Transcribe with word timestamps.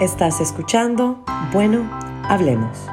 Estás 0.00 0.40
escuchando 0.40 1.24
Bueno, 1.52 1.90
hablemos. 2.28 2.86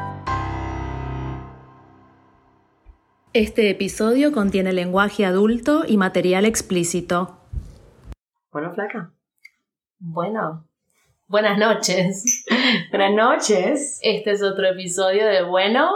Este 3.31 3.69
episodio 3.69 4.31
contiene 4.31 4.73
lenguaje 4.73 5.23
adulto 5.23 5.83
y 5.87 5.97
material 5.97 6.45
explícito. 6.45 7.37
Bueno, 8.51 8.73
flaca. 8.73 9.13
Bueno, 9.99 10.67
buenas 11.27 11.59
noches. 11.59 12.43
Buenas 12.89 13.13
noches. 13.13 13.99
Este 14.01 14.31
es 14.31 14.41
otro 14.41 14.65
episodio 14.65 15.27
de 15.27 15.43
Bueno, 15.43 15.91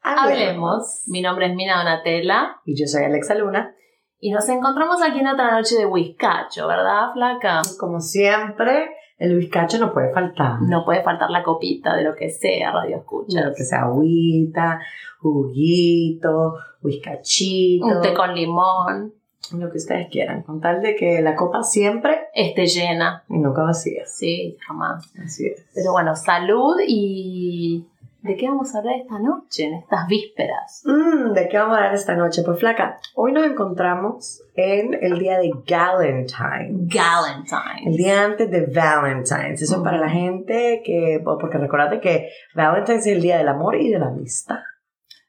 hablemos. 0.00 1.02
Mi 1.08 1.22
nombre 1.22 1.46
es 1.46 1.56
Mina 1.56 1.78
Donatella. 1.78 2.60
Y 2.64 2.80
yo 2.80 2.86
soy 2.86 3.02
Alexa 3.02 3.34
Luna. 3.34 3.74
Y 4.20 4.30
nos 4.30 4.48
encontramos 4.48 5.02
aquí 5.02 5.18
en 5.18 5.26
otra 5.26 5.50
noche 5.50 5.74
de 5.74 5.86
Whiskacho, 5.86 6.68
¿verdad, 6.68 7.12
flaca? 7.14 7.62
Como 7.80 7.98
siempre, 7.98 8.90
el 9.22 9.36
whiskacho 9.36 9.78
no 9.78 9.92
puede 9.92 10.12
faltar. 10.12 10.60
No 10.62 10.84
puede 10.84 11.00
faltar 11.04 11.30
la 11.30 11.44
copita 11.44 11.94
de 11.94 12.02
lo 12.02 12.16
que 12.16 12.28
sea, 12.28 12.72
radio 12.72 12.96
escucha. 12.96 13.38
De 13.38 13.46
lo 13.46 13.54
que 13.54 13.62
sea 13.62 13.82
agüita, 13.82 14.80
juguito, 15.20 16.56
whiskachito. 16.82 17.86
Un 17.86 18.02
té 18.02 18.14
con 18.14 18.34
limón. 18.34 19.14
Lo 19.56 19.70
que 19.70 19.78
ustedes 19.78 20.08
quieran, 20.08 20.42
con 20.42 20.60
tal 20.60 20.82
de 20.82 20.96
que 20.96 21.20
la 21.20 21.36
copa 21.36 21.62
siempre 21.62 22.18
esté 22.34 22.66
llena. 22.66 23.22
Y 23.28 23.38
nunca 23.38 23.62
vacía. 23.62 24.06
Sí, 24.06 24.56
jamás. 24.66 25.12
Así 25.24 25.46
es. 25.46 25.66
Pero 25.72 25.92
bueno, 25.92 26.16
salud 26.16 26.76
y 26.84 27.86
¿De 28.22 28.36
qué 28.36 28.48
vamos 28.48 28.72
a 28.72 28.78
hablar 28.78 28.94
esta 29.00 29.18
noche, 29.18 29.64
en 29.64 29.74
estas 29.74 30.06
vísperas? 30.06 30.82
Mm, 30.84 31.32
¿De 31.32 31.48
qué 31.48 31.58
vamos 31.58 31.74
a 31.74 31.78
hablar 31.78 31.94
esta 31.94 32.14
noche? 32.14 32.42
Pues 32.44 32.60
flaca, 32.60 32.98
hoy 33.16 33.32
nos 33.32 33.44
encontramos 33.44 34.44
en 34.54 34.94
el 34.94 35.18
día 35.18 35.40
de 35.40 35.50
Galentine. 35.66 36.86
Galentine. 36.86 37.82
El 37.84 37.96
día 37.96 38.24
antes 38.24 38.48
de 38.48 38.66
Valentine's. 38.66 39.62
Eso 39.62 39.76
es 39.76 39.82
para 39.82 39.98
la 39.98 40.08
gente 40.08 40.82
que, 40.84 41.20
porque 41.24 41.58
recordate 41.58 41.98
que 41.98 42.28
Valentine's 42.54 43.06
es 43.08 43.12
el 43.12 43.22
día 43.22 43.38
del 43.38 43.48
amor 43.48 43.74
y 43.74 43.90
de 43.90 43.98
la 43.98 44.06
amistad. 44.06 44.60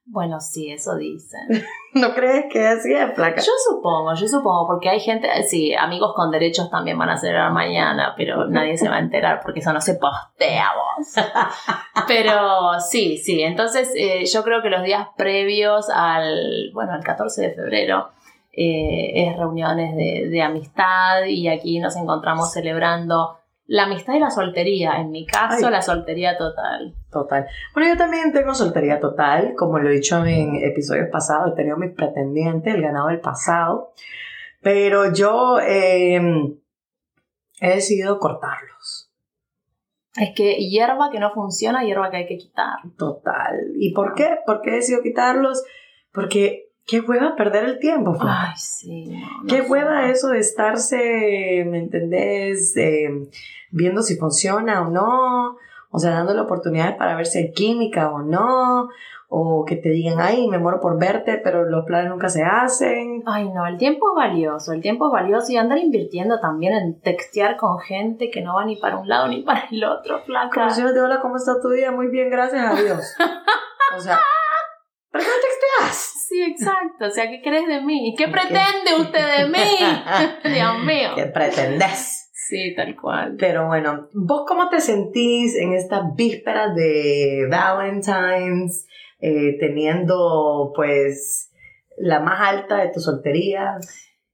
Bueno, 0.05 0.41
sí, 0.41 0.69
eso 0.69 0.97
dicen. 0.97 1.47
¿No 1.93 2.13
crees 2.13 2.45
que 2.51 2.67
así 2.67 2.93
es, 2.93 3.11
placa? 3.11 3.39
Yo 3.39 3.51
supongo, 3.69 4.13
yo 4.15 4.27
supongo, 4.27 4.67
porque 4.67 4.89
hay 4.89 4.99
gente, 4.99 5.27
sí, 5.43 5.73
amigos 5.73 6.13
con 6.15 6.29
derechos 6.29 6.69
también 6.69 6.97
van 6.97 7.09
a 7.09 7.17
celebrar 7.17 7.51
mañana, 7.51 8.13
pero 8.17 8.47
nadie 8.47 8.77
se 8.77 8.89
va 8.89 8.97
a 8.97 8.99
enterar 8.99 9.39
porque 9.41 9.61
eso 9.61 9.71
no 9.71 9.79
se 9.79 9.95
postea 9.95 10.71
vos. 10.75 11.15
pero 12.07 12.79
sí, 12.81 13.17
sí, 13.17 13.41
entonces 13.43 13.93
eh, 13.95 14.25
yo 14.25 14.43
creo 14.43 14.61
que 14.61 14.69
los 14.69 14.83
días 14.83 15.07
previos 15.15 15.89
al, 15.89 16.71
bueno, 16.73 16.93
al 16.93 17.03
14 17.03 17.41
de 17.41 17.53
febrero, 17.53 18.09
eh, 18.51 19.27
es 19.27 19.37
reuniones 19.37 19.95
de, 19.95 20.29
de 20.29 20.41
amistad 20.41 21.25
y 21.25 21.47
aquí 21.47 21.79
nos 21.79 21.95
encontramos 21.95 22.51
celebrando 22.51 23.39
la 23.73 23.85
amistad 23.85 24.13
y 24.13 24.19
la 24.19 24.29
soltería. 24.29 24.99
En 24.99 25.09
mi 25.09 25.25
caso, 25.25 25.67
la 25.71 25.81
soltería 25.81 26.37
total. 26.37 26.93
Total. 27.11 27.47
Bueno, 27.73 27.89
yo 27.89 27.97
también 27.97 28.31
tengo 28.31 28.53
soltería 28.53 28.99
total. 28.99 29.55
Como 29.57 29.79
lo 29.79 29.89
he 29.89 29.93
dicho 29.93 30.23
en 30.23 30.57
episodios 30.57 31.09
pasados, 31.11 31.51
he 31.51 31.55
tenido 31.55 31.77
mis 31.77 31.91
pretendientes, 31.91 32.71
el 32.71 32.83
ganado 32.83 33.07
del 33.07 33.19
pasado. 33.19 33.91
Pero 34.61 35.11
yo 35.11 35.57
em, 35.59 36.55
he 37.61 37.69
decidido 37.69 38.19
cortarlos. 38.19 39.11
Es 40.17 40.35
que 40.35 40.53
hierba 40.57 41.09
que 41.09 41.19
no 41.19 41.33
funciona, 41.33 41.83
hierba 41.83 42.11
que 42.11 42.17
hay 42.17 42.27
que 42.27 42.37
quitar. 42.37 42.77
Total. 42.95 43.71
¿Y 43.75 43.91
por 43.91 44.13
qué? 44.13 44.37
¿Por 44.45 44.61
qué 44.61 44.69
he 44.69 44.75
decidido 44.75 45.01
quitarlos? 45.01 45.63
Porque 46.11 46.72
qué 46.85 46.99
hueva 46.99 47.35
perder 47.35 47.65
el 47.65 47.79
tiempo, 47.79 48.15
Ay, 48.19 48.53
sí. 48.55 49.11
qué 49.47 49.61
hueva 49.61 50.09
eso 50.09 50.29
de 50.29 50.39
estarse, 50.39 51.65
¿me 51.67 51.79
entendés? 51.79 52.75
Eh, 52.77 53.09
viendo 53.71 54.01
si 54.01 54.15
funciona 54.15 54.81
o 54.81 54.89
no. 54.89 55.57
O 55.95 55.99
sea, 55.99 56.11
dándole 56.11 56.41
oportunidades 56.41 56.95
para 56.95 57.15
ver 57.15 57.27
si 57.27 57.37
hay 57.37 57.51
química 57.51 58.09
o 58.09 58.23
no. 58.23 58.89
O 59.35 59.65
que 59.65 59.75
te 59.75 59.89
digan, 59.89 60.19
ay, 60.19 60.47
me 60.47 60.59
muero 60.59 60.79
por 60.79 60.99
verte, 60.99 61.39
pero 61.43 61.65
los 61.65 61.85
planes 61.85 62.09
nunca 62.09 62.29
se 62.29 62.43
hacen. 62.43 63.23
Ay, 63.25 63.49
no, 63.49 63.65
el 63.65 63.77
tiempo 63.77 64.11
es 64.11 64.15
valioso. 64.15 64.73
El 64.73 64.81
tiempo 64.81 65.07
es 65.07 65.11
valioso 65.13 65.51
y 65.51 65.57
andar 65.57 65.77
invirtiendo 65.79 66.39
también 66.39 66.73
en 66.73 66.99
textear 66.99 67.57
con 67.57 67.79
gente 67.79 68.29
que 68.29 68.41
no 68.41 68.55
va 68.55 68.65
ni 68.65 68.75
para 68.75 68.97
un 68.97 69.07
lado 69.07 69.27
ni 69.27 69.41
para 69.41 69.65
el 69.71 69.83
otro, 69.83 70.19
flaca. 70.23 70.49
Como 70.53 70.69
si 70.69 70.81
no 70.81 70.93
te 70.93 71.01
hola, 71.01 71.19
¿cómo 71.19 71.37
está 71.37 71.59
tu 71.61 71.69
día? 71.69 71.91
Muy 71.91 72.07
bien, 72.07 72.29
gracias 72.29 72.63
a 72.63 72.75
Dios. 72.79 73.15
o 73.97 73.99
sea, 73.99 74.19
¿para 75.11 75.23
qué 75.23 75.29
no 75.29 75.35
texteas? 75.41 76.22
Sí, 76.33 76.41
exacto. 76.41 77.05
O 77.05 77.11
sea, 77.11 77.29
¿qué 77.29 77.41
crees 77.43 77.67
de 77.67 77.81
mí? 77.81 78.15
¿Qué 78.17 78.27
pretende 78.27 78.99
usted 78.99 79.37
de 79.37 79.49
mí? 79.49 79.59
Dios 80.55 80.79
mío. 80.83 81.11
¿Qué 81.15 81.25
pretendes? 81.27 82.31
Sí, 82.33 82.73
tal 82.75 82.99
cual. 82.99 83.35
Pero 83.37 83.67
bueno, 83.67 84.07
¿vos 84.15 84.41
cómo 84.47 84.67
te 84.67 84.81
sentís 84.81 85.55
en 85.55 85.73
esta 85.73 86.09
víspera 86.15 86.73
de 86.73 87.47
Valentine's, 87.51 88.87
eh, 89.19 89.57
teniendo 89.59 90.73
pues 90.75 91.51
la 91.97 92.19
más 92.19 92.39
alta 92.41 92.77
de 92.77 92.91
tus 92.91 93.03
solterías? 93.03 93.87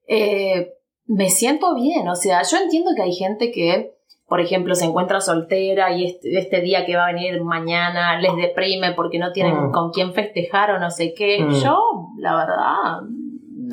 Eh, 0.08 0.72
me 1.06 1.30
siento 1.30 1.76
bien, 1.76 2.08
o 2.08 2.16
sea, 2.16 2.44
yo 2.50 2.60
entiendo 2.60 2.92
que 2.96 3.02
hay 3.02 3.14
gente 3.14 3.52
que 3.52 3.99
por 4.30 4.40
ejemplo, 4.40 4.76
se 4.76 4.86
encuentra 4.86 5.20
soltera 5.20 5.92
y 5.92 6.06
este, 6.06 6.38
este, 6.38 6.62
día 6.62 6.86
que 6.86 6.96
va 6.96 7.08
a 7.08 7.14
venir 7.14 7.42
mañana 7.42 8.20
les 8.20 8.36
deprime 8.36 8.94
porque 8.94 9.18
no 9.18 9.32
tienen 9.32 9.70
mm. 9.70 9.72
con 9.72 9.92
quién 9.92 10.14
festejar 10.14 10.72
o 10.72 10.80
no 10.80 10.92
sé 10.92 11.16
qué. 11.16 11.44
Mm. 11.44 11.54
Yo, 11.56 11.82
la 12.20 12.36
verdad, 12.36 13.00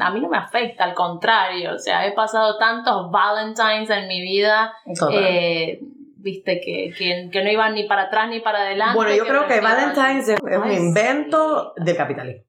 a 0.00 0.10
mí 0.10 0.20
no 0.20 0.28
me 0.30 0.38
afecta, 0.38 0.84
al 0.84 0.94
contrario. 0.94 1.74
O 1.74 1.78
sea, 1.78 2.06
he 2.06 2.12
pasado 2.12 2.56
tantos 2.56 3.10
Valentines 3.10 3.90
en 3.90 4.08
mi 4.08 4.22
vida. 4.22 4.72
Eh, 5.12 5.78
viste, 6.16 6.58
que, 6.60 6.90
que, 7.30 7.44
no 7.44 7.50
iban 7.50 7.74
ni 7.74 7.84
para 7.84 8.04
atrás 8.04 8.30
ni 8.30 8.40
para 8.40 8.60
adelante. 8.60 8.96
Bueno, 8.96 9.14
yo 9.14 9.26
creo 9.26 9.46
que 9.46 9.60
Valentine's 9.60 10.28
es 10.30 10.40
un 10.40 10.72
invento 10.72 11.74
del 11.76 11.96
capitalismo. 11.96 12.45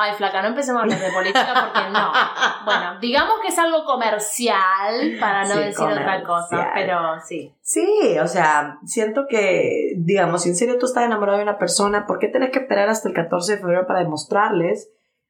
Ay, 0.00 0.14
flaca, 0.14 0.42
no 0.42 0.48
empecemos 0.48 0.78
a 0.78 0.82
hablar 0.84 1.00
de 1.00 1.10
política 1.10 1.72
porque 1.72 1.90
no. 1.90 2.12
Bueno, 2.64 3.00
digamos 3.00 3.40
que 3.42 3.48
es 3.48 3.58
algo 3.58 3.84
comercial 3.84 5.16
para 5.18 5.44
no 5.44 5.56
decir 5.56 5.84
otra 5.84 6.22
cosa, 6.22 6.70
pero 6.72 7.18
sí. 7.26 7.52
Sí, 7.60 8.16
o 8.22 8.28
sea, 8.28 8.78
siento 8.84 9.26
que, 9.28 9.94
digamos, 9.96 10.42
si 10.42 10.50
en 10.50 10.54
serio 10.56 10.78
tú 10.78 10.86
estás 10.86 11.04
enamorado 11.04 11.38
de 11.38 11.42
una 11.44 11.58
persona, 11.58 12.06
¿por 12.06 12.20
qué 12.20 12.28
tenés 12.28 12.50
que 12.50 12.60
esperar 12.60 12.88
hasta 12.88 13.08
el 13.08 13.14
14 13.14 13.52
de 13.56 13.58
febrero 13.58 13.86
para 13.88 13.98
demostrarles 13.98 14.88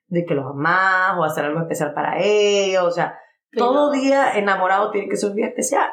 de 0.09 0.27
que 0.27 0.35
los 0.35 0.47
amás 0.47 1.17
o 1.17 1.25
hacer 1.25 1.47
algo 1.47 1.61
especial 1.61 1.95
para 1.95 2.19
ellos? 2.19 2.85
O 2.85 2.91
sea, 2.91 3.19
todo 3.57 3.91
día 3.91 4.33
enamorado 4.35 4.91
tiene 4.91 5.09
que 5.09 5.17
ser 5.17 5.31
un 5.31 5.37
día 5.37 5.47
especial. 5.47 5.89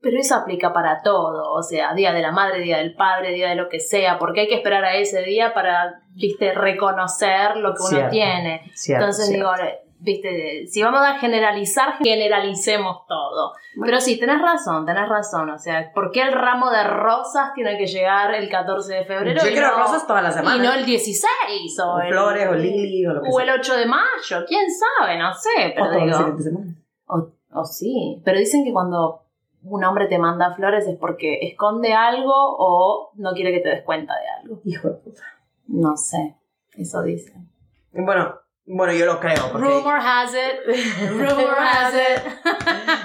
Pero 0.00 0.18
eso 0.18 0.36
aplica 0.36 0.72
para 0.72 1.02
todo, 1.02 1.52
o 1.52 1.62
sea, 1.62 1.92
día 1.92 2.12
de 2.12 2.22
la 2.22 2.30
madre, 2.30 2.60
día 2.60 2.78
del 2.78 2.94
padre, 2.94 3.32
día 3.32 3.48
de 3.48 3.56
lo 3.56 3.68
que 3.68 3.80
sea, 3.80 4.16
porque 4.18 4.42
hay 4.42 4.48
que 4.48 4.54
esperar 4.54 4.84
a 4.84 4.94
ese 4.94 5.22
día 5.22 5.52
para, 5.52 6.02
viste, 6.14 6.52
reconocer 6.52 7.56
lo 7.56 7.74
que 7.74 7.96
uno 7.96 8.08
tiene. 8.08 8.62
Entonces 8.86 9.28
digo, 9.30 9.50
viste, 9.98 10.66
si 10.68 10.82
vamos 10.82 11.00
a 11.00 11.18
generalizar, 11.18 11.98
generalicemos 11.98 13.06
todo. 13.06 13.54
Pero 13.82 14.00
sí, 14.00 14.18
tenés 14.18 14.40
razón, 14.40 14.86
tenés 14.86 15.08
razón, 15.08 15.50
o 15.50 15.58
sea, 15.58 15.90
¿por 15.92 16.10
qué 16.12 16.22
el 16.22 16.32
ramo 16.32 16.70
de 16.70 16.84
rosas 16.84 17.52
tiene 17.54 17.76
que 17.76 17.86
llegar 17.86 18.32
el 18.34 18.48
14 18.48 18.94
de 18.94 19.04
febrero? 19.04 19.40
Yo 19.42 19.50
quiero 19.50 19.76
rosas 19.76 20.06
toda 20.06 20.22
la 20.22 20.30
semana. 20.30 20.56
Y 20.56 20.60
no 20.60 20.72
el 20.72 20.84
16, 20.84 21.80
o, 21.84 22.00
el, 22.00 22.08
flores, 22.12 22.48
o 22.48 22.54
lili, 22.54 23.06
o 23.06 23.14
lo 23.14 23.22
que 23.22 23.30
O 23.32 23.40
el 23.40 23.50
8 23.50 23.76
de 23.76 23.86
mayo, 23.86 24.44
quién 24.46 24.66
sabe, 24.70 25.18
no 25.18 25.32
sé, 25.34 25.72
pero 25.74 25.86
o 25.86 26.04
digo... 26.04 27.26
o 27.52 27.64
sí, 27.64 28.22
pero 28.24 28.38
dicen 28.38 28.64
que 28.64 28.72
cuando 28.72 29.24
un 29.62 29.84
hombre 29.84 30.06
te 30.06 30.18
manda 30.18 30.54
flores 30.54 30.86
es 30.86 30.96
porque 30.96 31.40
esconde 31.42 31.92
algo 31.92 32.32
o 32.34 33.10
no 33.14 33.32
quiere 33.32 33.52
que 33.52 33.60
te 33.60 33.68
des 33.68 33.82
cuenta 33.82 34.14
de 34.14 34.28
algo. 34.40 34.60
Hijo 34.64 34.88
de 34.88 34.94
puta. 34.94 35.22
No 35.66 35.96
sé, 35.96 36.36
eso 36.76 37.02
dicen. 37.02 37.50
Bueno, 37.92 38.34
bueno, 38.70 38.92
yo 38.92 39.06
lo 39.06 39.18
creo. 39.18 39.50
Porque... 39.50 39.66
Rumor 39.66 39.98
has 39.98 40.30
it. 40.34 41.10
Rumor 41.10 41.56
has 41.58 41.94
it. 41.94 42.22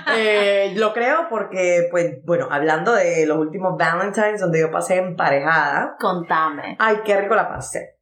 eh, 0.17 0.73
lo 0.75 0.93
creo 0.93 1.27
porque, 1.29 1.87
pues, 1.89 2.23
bueno, 2.25 2.47
hablando 2.51 2.93
de 2.93 3.25
los 3.25 3.37
últimos 3.37 3.77
Valentines 3.77 4.41
donde 4.41 4.59
yo 4.59 4.71
pasé 4.71 4.97
emparejada. 4.97 5.95
Contame. 5.99 6.75
Ay, 6.79 6.97
qué 7.05 7.15
rico 7.19 7.35
la 7.35 7.47
pasé. 7.47 7.97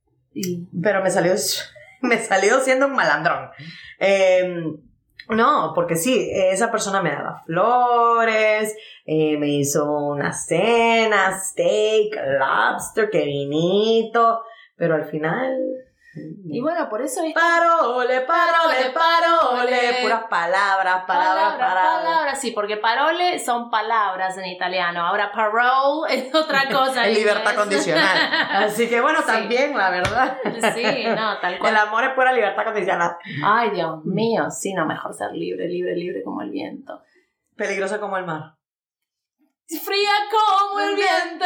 Pero 0.81 1.03
me 1.03 1.11
salió, 1.11 1.33
me 2.01 2.17
salió 2.17 2.59
siendo 2.59 2.87
un 2.87 2.93
malandrón. 2.93 3.51
Eh, 3.99 4.75
no, 5.31 5.71
porque 5.73 5.95
sí, 5.95 6.29
esa 6.31 6.71
persona 6.71 7.01
me 7.01 7.11
daba 7.11 7.41
flores, 7.45 8.75
eh, 9.05 9.37
me 9.37 9.49
hizo 9.49 9.91
una 9.91 10.31
cena, 10.31 11.37
steak, 11.39 12.15
lobster, 12.39 13.09
qué 13.09 13.23
vinito, 13.23 14.43
pero 14.75 14.95
al 14.95 15.05
final 15.05 15.57
y 16.45 16.59
bueno, 16.59 16.89
por 16.89 17.01
eso 17.01 17.23
es. 17.23 17.33
Parole, 17.33 18.21
parole, 18.21 18.60
palabras, 20.29 21.03
palabras, 21.05 21.57
palabras. 21.57 22.39
Sí, 22.39 22.51
porque 22.51 22.77
parole 22.77 23.39
son 23.39 23.69
palabras 23.69 24.37
en 24.37 24.45
italiano. 24.45 25.05
Ahora 25.05 25.31
parole 25.31 26.13
es 26.13 26.33
otra 26.33 26.67
cosa. 26.71 27.07
en 27.07 27.13
libertad 27.13 27.55
condicional. 27.55 28.17
Así 28.65 28.89
que 28.89 29.01
bueno, 29.01 29.19
también, 29.25 29.77
la 29.77 29.89
verdad. 29.89 30.37
Sí, 30.73 31.05
no, 31.07 31.39
tal 31.39 31.57
cual. 31.59 31.73
El 31.73 31.77
amor 31.79 32.03
es 32.03 32.09
pura 32.11 32.31
libertad 32.31 32.63
condicional. 32.63 33.15
Ay, 33.43 33.71
Dios 33.71 34.03
mío, 34.05 34.49
sí, 34.49 34.73
no, 34.73 34.85
mejor 34.85 35.13
ser 35.13 35.31
libre, 35.31 35.67
libre, 35.67 35.95
libre 35.95 36.23
como 36.23 36.41
el 36.41 36.49
viento. 36.51 37.01
Peligrosa 37.55 37.99
como 37.99 38.17
el 38.17 38.25
mar. 38.25 38.53
Fría 39.79 40.11
como 40.29 40.79
el 40.79 40.95
viento, 40.95 41.45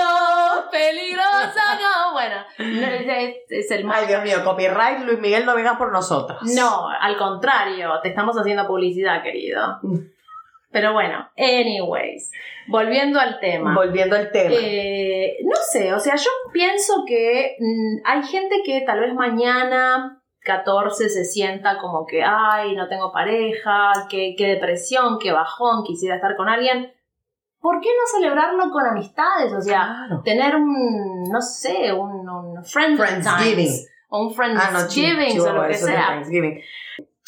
peligrosa 0.71 1.77
como... 1.77 2.13
Bueno, 2.13 2.35
no, 2.57 2.87
es, 2.87 3.35
es 3.49 3.71
el 3.71 3.89
Ay, 3.91 4.07
Dios 4.07 4.23
mío, 4.23 4.43
copyright, 4.43 4.99
Luis 5.05 5.19
Miguel, 5.19 5.45
no 5.45 5.55
venga 5.55 5.77
por 5.77 5.91
nosotras. 5.91 6.39
No, 6.55 6.89
al 6.89 7.17
contrario, 7.17 7.91
te 8.01 8.09
estamos 8.09 8.35
haciendo 8.37 8.65
publicidad, 8.65 9.21
querido. 9.21 9.79
Pero 10.71 10.91
bueno, 10.91 11.29
anyways, 11.37 12.31
volviendo 12.67 13.17
al 13.17 13.39
tema. 13.39 13.73
Volviendo 13.73 14.15
al 14.15 14.29
tema. 14.31 14.55
Eh, 14.59 15.37
no 15.43 15.55
sé, 15.55 15.93
o 15.93 15.99
sea, 15.99 16.15
yo 16.15 16.29
pienso 16.51 17.05
que 17.07 17.55
mm, 17.59 18.01
hay 18.03 18.23
gente 18.23 18.57
que 18.65 18.81
tal 18.81 18.99
vez 18.99 19.13
mañana 19.13 20.21
14 20.41 21.07
se 21.07 21.23
sienta 21.23 21.77
como 21.77 22.05
que, 22.05 22.23
ay, 22.23 22.75
no 22.75 22.89
tengo 22.89 23.13
pareja, 23.13 23.93
qué, 24.09 24.35
qué 24.37 24.47
depresión, 24.47 25.17
qué 25.19 25.31
bajón, 25.31 25.83
quisiera 25.85 26.15
estar 26.15 26.35
con 26.35 26.49
alguien. 26.49 26.91
¿Por 27.65 27.81
qué 27.81 27.89
no 27.89 28.05
celebrarlo 28.19 28.69
con 28.71 28.85
amistades? 28.85 29.51
O 29.53 29.59
sea, 29.61 29.81
Claro. 30.07 30.21
tener 30.23 30.55
un, 30.55 31.23
no 31.31 31.41
sé, 31.41 31.91
un, 31.91 32.29
un 32.29 32.63
friend 32.63 32.95
Friendsgiving. 32.99 33.55
times, 33.55 33.89
o 34.09 34.19
un 34.21 34.27
Ah, 34.27 34.29
no, 34.29 34.35
Friendsgiving 34.35 35.39
o 35.41 35.53
lo 35.53 35.67
que 35.67 35.73
sea. 35.73 36.05
Thanksgiving. 36.09 36.59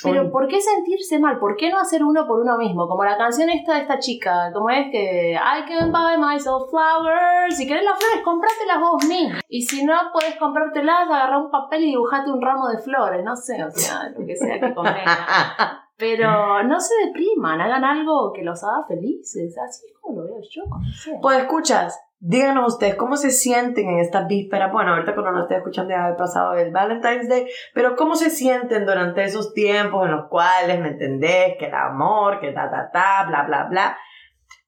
Pero 0.03 0.25
Un- 0.25 0.31
¿por 0.31 0.47
qué 0.47 0.61
sentirse 0.61 1.17
mal? 1.17 1.39
¿Por 1.39 1.55
qué 1.55 1.71
no 1.71 1.79
hacer 1.79 2.03
uno 2.03 2.27
por 2.27 2.39
uno 2.41 2.55
mismo? 2.59 2.87
Como 2.87 3.03
la 3.03 3.17
canción 3.17 3.49
esta 3.49 3.73
de 3.73 3.81
esta 3.81 3.97
chica, 3.97 4.51
como 4.53 4.69
es 4.69 4.91
que 4.91 5.31
I 5.33 5.67
can 5.67 5.91
buy 5.91 6.17
myself 6.19 6.69
flowers. 6.69 7.57
Si 7.57 7.67
querés 7.67 7.83
las 7.83 7.97
flores, 7.97 8.21
cómpratelas 8.23 8.79
vos 8.79 9.03
mismo. 9.05 9.39
Y 9.49 9.63
si 9.63 9.83
no 9.83 9.95
puedes 10.13 10.35
comprártelas, 10.35 11.07
agarra 11.09 11.39
un 11.39 11.49
papel 11.49 11.83
y 11.85 11.87
dibujate 11.87 12.29
un 12.31 12.39
ramo 12.43 12.67
de 12.67 12.77
flores. 12.77 13.23
No 13.25 13.35
sé, 13.35 13.63
o 13.63 13.71
sea, 13.71 14.09
lo 14.15 14.23
que 14.23 14.35
sea 14.35 14.59
que 14.59 14.71
convenga. 14.75 15.86
Pero 15.97 16.63
no 16.63 16.79
se 16.79 16.93
depriman, 17.05 17.59
hagan 17.59 17.83
algo 17.83 18.31
que 18.31 18.43
los 18.43 18.63
haga 18.63 18.85
felices. 18.87 19.57
Así 19.57 19.87
es 19.87 19.93
como 19.99 20.21
lo 20.21 20.27
veo 20.27 20.41
yo, 20.49 20.63
no 20.65 20.91
sé. 20.91 21.17
Pues 21.21 21.39
escuchas, 21.39 21.99
díganos 22.19 22.73
ustedes 22.73 22.95
cómo 22.95 23.17
se 23.17 23.31
sienten 23.31 23.89
en 23.89 23.99
esta 23.99 24.27
víspera. 24.27 24.71
Bueno, 24.71 24.93
ahorita 24.93 25.13
cuando 25.13 25.31
nos 25.31 25.43
esté 25.43 25.57
escuchando 25.57 25.91
ya 25.91 26.05
haber 26.05 26.17
pasado 26.17 26.53
el 26.53 26.71
Valentine's 26.71 27.27
Day, 27.27 27.47
pero 27.73 27.95
cómo 27.95 28.15
se 28.15 28.29
sienten 28.29 28.85
durante 28.85 29.23
esos 29.23 29.53
tiempos 29.53 30.05
en 30.05 30.11
los 30.11 30.27
cuales, 30.29 30.79
¿me 30.79 30.89
entendés? 30.89 31.55
Que 31.57 31.65
el 31.65 31.73
amor, 31.73 32.39
que 32.39 32.51
ta, 32.51 32.69
ta, 32.69 32.91
ta, 32.91 33.25
bla, 33.27 33.43
bla, 33.43 33.63
bla. 33.65 33.97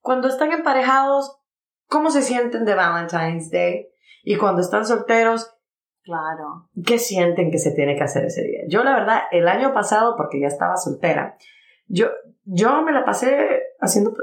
Cuando 0.02 0.28
están 0.28 0.52
emparejados, 0.52 1.40
¿cómo 1.88 2.10
se 2.10 2.24
sienten 2.24 2.66
de 2.66 2.74
Valentine's 2.76 3.52
Day? 3.52 3.88
Y 4.24 4.38
cuando 4.38 4.62
están 4.62 4.86
solteros, 4.86 5.59
Claro. 6.04 6.70
¿qué 6.86 6.98
sienten 6.98 7.52
que 7.52 7.60
se 7.60 7.72
tiene 7.72 7.96
que 7.96 8.04
hacer 8.04 8.26
ese 8.26 8.44
día? 8.44 8.62
Yo, 8.68 8.84
la 8.84 8.94
verdad, 8.94 9.22
el 9.32 9.48
año 9.48 9.74
pasado, 9.74 10.16
porque 10.18 10.40
ya 10.40 10.48
estaba 10.48 10.76
soltera, 10.78 11.38
yo, 11.88 12.08
yo 12.46 12.82
me 12.82 12.92
la 12.92 13.06
pasé 13.06 13.62
haciendo 13.80 14.14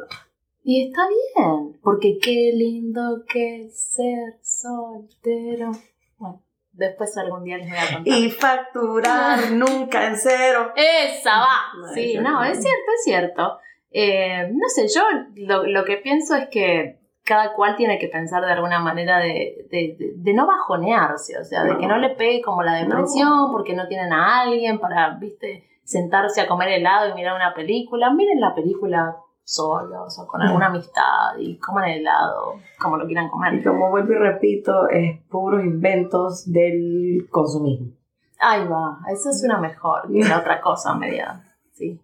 Y 0.64 0.88
está 0.88 1.02
bien, 1.08 1.78
porque 1.82 2.18
qué 2.20 2.50
lindo 2.54 3.22
que 3.28 3.66
es 3.66 3.78
ser 3.94 4.34
soltero. 4.42 5.70
Bueno, 6.18 6.42
después 6.72 7.16
algún 7.18 7.44
día 7.44 7.58
les 7.58 7.68
voy 7.68 7.78
a 7.78 7.94
contar. 7.94 8.18
y 8.18 8.30
facturar 8.30 9.50
nunca 9.52 10.06
en 10.08 10.16
cero. 10.16 10.72
Esa 10.76 11.38
va. 11.38 11.56
No, 11.80 11.92
Sí, 11.94 12.18
no. 12.18 12.42
es 12.44 12.60
cierto, 12.60 12.90
es 12.96 13.04
cierto. 13.04 13.58
Eh, 13.92 14.48
no 14.52 14.68
sé, 14.68 14.88
yo 14.88 15.02
lo, 15.36 15.64
lo 15.66 15.84
que 15.84 15.96
pienso 15.98 16.34
es 16.34 16.48
que 16.48 16.98
cada 17.26 17.52
cual 17.54 17.76
tiene 17.76 17.98
que 17.98 18.08
pensar 18.08 18.44
de 18.44 18.52
alguna 18.52 18.78
manera 18.78 19.18
de, 19.18 19.66
de, 19.70 19.96
de- 19.98 20.12
de 20.16 20.32
no 20.34 20.46
bajonearse, 20.46 21.38
o 21.38 21.44
sea, 21.44 21.64
de 21.64 21.76
que 21.76 21.86
no 21.86 21.98
le 21.98 22.10
pegue 22.10 22.40
como 22.40 22.62
la 22.62 22.74
depresión 22.74 23.50
porque 23.52 23.74
no 23.74 23.86
tienen 23.88 24.12
a 24.12 24.42
alguien 24.42 24.78
para, 24.78 25.10
viste, 25.18 25.64
sentarse 25.84 26.40
a 26.40 26.46
comer 26.48 26.68
helado 26.68 27.10
y 27.10 27.14
mirar 27.14 27.34
una 27.36 27.52
película. 27.52 28.10
Miren 28.12 28.40
la 28.40 28.54
película 28.54 29.16
solos 29.44 30.18
o 30.18 30.26
con 30.26 30.42
alguna 30.42 30.66
amistad 30.66 31.36
y 31.38 31.56
coman 31.58 31.84
helado 31.84 32.54
como 32.80 32.96
lo 32.96 33.06
quieran 33.06 33.26
Y 33.26 33.30
comer. 33.30 33.62
como 33.64 33.90
vuelvo 33.90 34.12
y 34.12 34.16
repito, 34.16 34.88
es 34.88 35.20
puros 35.28 35.64
inventos 35.64 36.50
del 36.52 37.28
consumismo. 37.30 37.92
Ahí 38.40 38.66
va, 38.66 38.98
eso 39.10 39.32
suena 39.32 39.58
mejor 39.58 40.10
que 40.12 40.24
la 40.28 40.38
otra 40.38 40.60
cosa 40.60 40.94
media. 40.94 41.42
Sí. 41.76 42.00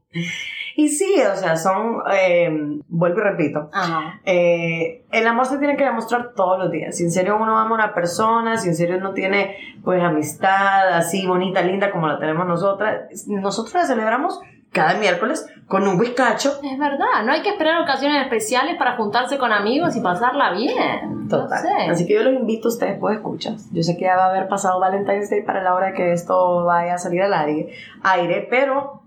Y 0.77 0.89
sí, 0.89 1.15
o 1.33 1.35
sea, 1.35 1.57
son, 1.57 2.03
eh, 2.13 2.51
vuelvo 2.89 3.21
y 3.21 3.23
repito, 3.23 3.71
Ajá. 3.73 4.21
eh, 4.25 5.05
el 5.11 5.27
amor 5.27 5.47
se 5.47 5.57
tiene 5.57 5.77
que 5.77 5.85
demostrar 5.85 6.35
todos 6.35 6.59
los 6.59 6.71
días. 6.71 6.95
Si 6.95 7.05
en 7.05 7.11
serio 7.11 7.37
uno 7.41 7.57
ama 7.59 7.71
a 7.71 7.75
una 7.75 7.95
persona, 7.95 8.59
si 8.59 8.69
en 8.69 8.75
serio 8.75 8.99
uno 8.99 9.15
tiene 9.15 9.57
pues 9.83 10.03
amistad 10.03 10.89
así 10.93 11.27
bonita, 11.27 11.63
linda 11.63 11.91
como 11.91 12.07
la 12.07 12.19
tenemos 12.19 12.47
nosotras, 12.47 13.27
nosotros 13.27 13.75
la 13.75 13.87
celebramos 13.87 14.41
cada 14.73 14.95
miércoles 14.99 15.47
con 15.67 15.87
un 15.87 15.99
whiskacho. 15.99 16.51
Es 16.63 16.79
verdad, 16.79 17.25
no 17.25 17.33
hay 17.33 17.43
que 17.43 17.51
esperar 17.51 17.81
ocasiones 17.83 18.23
especiales 18.23 18.77
para 18.77 18.97
juntarse 18.97 19.39
con 19.39 19.53
amigos 19.53 19.97
y 19.97 20.01
pasarla 20.01 20.53
bien. 20.53 21.29
Total. 21.29 21.63
No 21.65 21.71
sé. 21.71 21.91
Así 21.91 22.07
que 22.07 22.15
yo 22.15 22.23
los 22.23 22.35
invito 22.35 22.69
a 22.69 22.73
ustedes, 22.73 22.99
pues 22.99 23.17
escuchar. 23.17 23.55
Yo 23.73 23.83
sé 23.83 23.97
que 23.97 24.05
ya 24.05 24.17
va 24.17 24.27
a 24.27 24.31
haber 24.31 24.49
pasado 24.49 24.81
Valentine's 24.81 25.31
Day 25.31 25.43
para 25.43 25.63
la 25.63 25.75
hora 25.75 25.93
que 25.95 26.13
esto 26.13 26.65
vaya 26.65 26.95
a 26.95 26.99
salir 26.99 27.23
al 27.23 27.33
aire, 27.35 27.69
aire 28.03 28.47
pero 28.51 29.02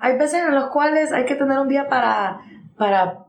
hay 0.00 0.18
veces 0.18 0.42
en 0.46 0.54
los 0.54 0.66
cuales 0.70 1.12
hay 1.12 1.24
que 1.26 1.34
tener 1.34 1.58
un 1.58 1.68
día 1.68 1.88
para, 1.88 2.40
para, 2.76 3.20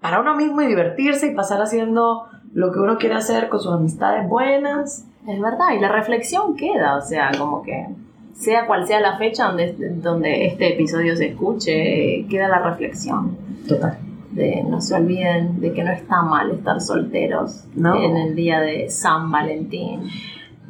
para 0.00 0.20
uno 0.20 0.34
mismo 0.36 0.60
y 0.62 0.66
divertirse 0.66 1.28
y 1.28 1.34
pasar 1.34 1.60
haciendo 1.62 2.26
lo 2.52 2.72
que 2.72 2.80
uno 2.80 2.98
quiere 2.98 3.14
hacer 3.14 3.48
con 3.48 3.60
sus 3.60 3.72
amistades 3.72 4.28
buenas. 4.28 5.06
Es 5.26 5.40
verdad, 5.40 5.72
y 5.76 5.80
la 5.80 5.90
reflexión 5.90 6.56
queda, 6.56 6.96
o 6.96 7.02
sea, 7.02 7.30
como 7.38 7.62
que 7.62 7.86
sea 8.34 8.66
cual 8.66 8.86
sea 8.86 9.00
la 9.00 9.16
fecha 9.18 9.46
donde, 9.46 9.74
donde 10.02 10.46
este 10.46 10.74
episodio 10.74 11.16
se 11.16 11.28
escuche, 11.28 12.26
queda 12.28 12.48
la 12.48 12.58
reflexión. 12.60 13.36
Total. 13.68 13.98
De 14.30 14.62
no 14.62 14.80
se 14.82 14.94
olviden 14.94 15.60
de 15.60 15.72
que 15.72 15.82
no 15.82 15.90
está 15.92 16.20
mal 16.22 16.50
estar 16.50 16.80
solteros 16.80 17.64
No. 17.74 17.94
en 17.96 18.16
el 18.18 18.34
día 18.34 18.60
de 18.60 18.90
San 18.90 19.30
Valentín. 19.30 20.02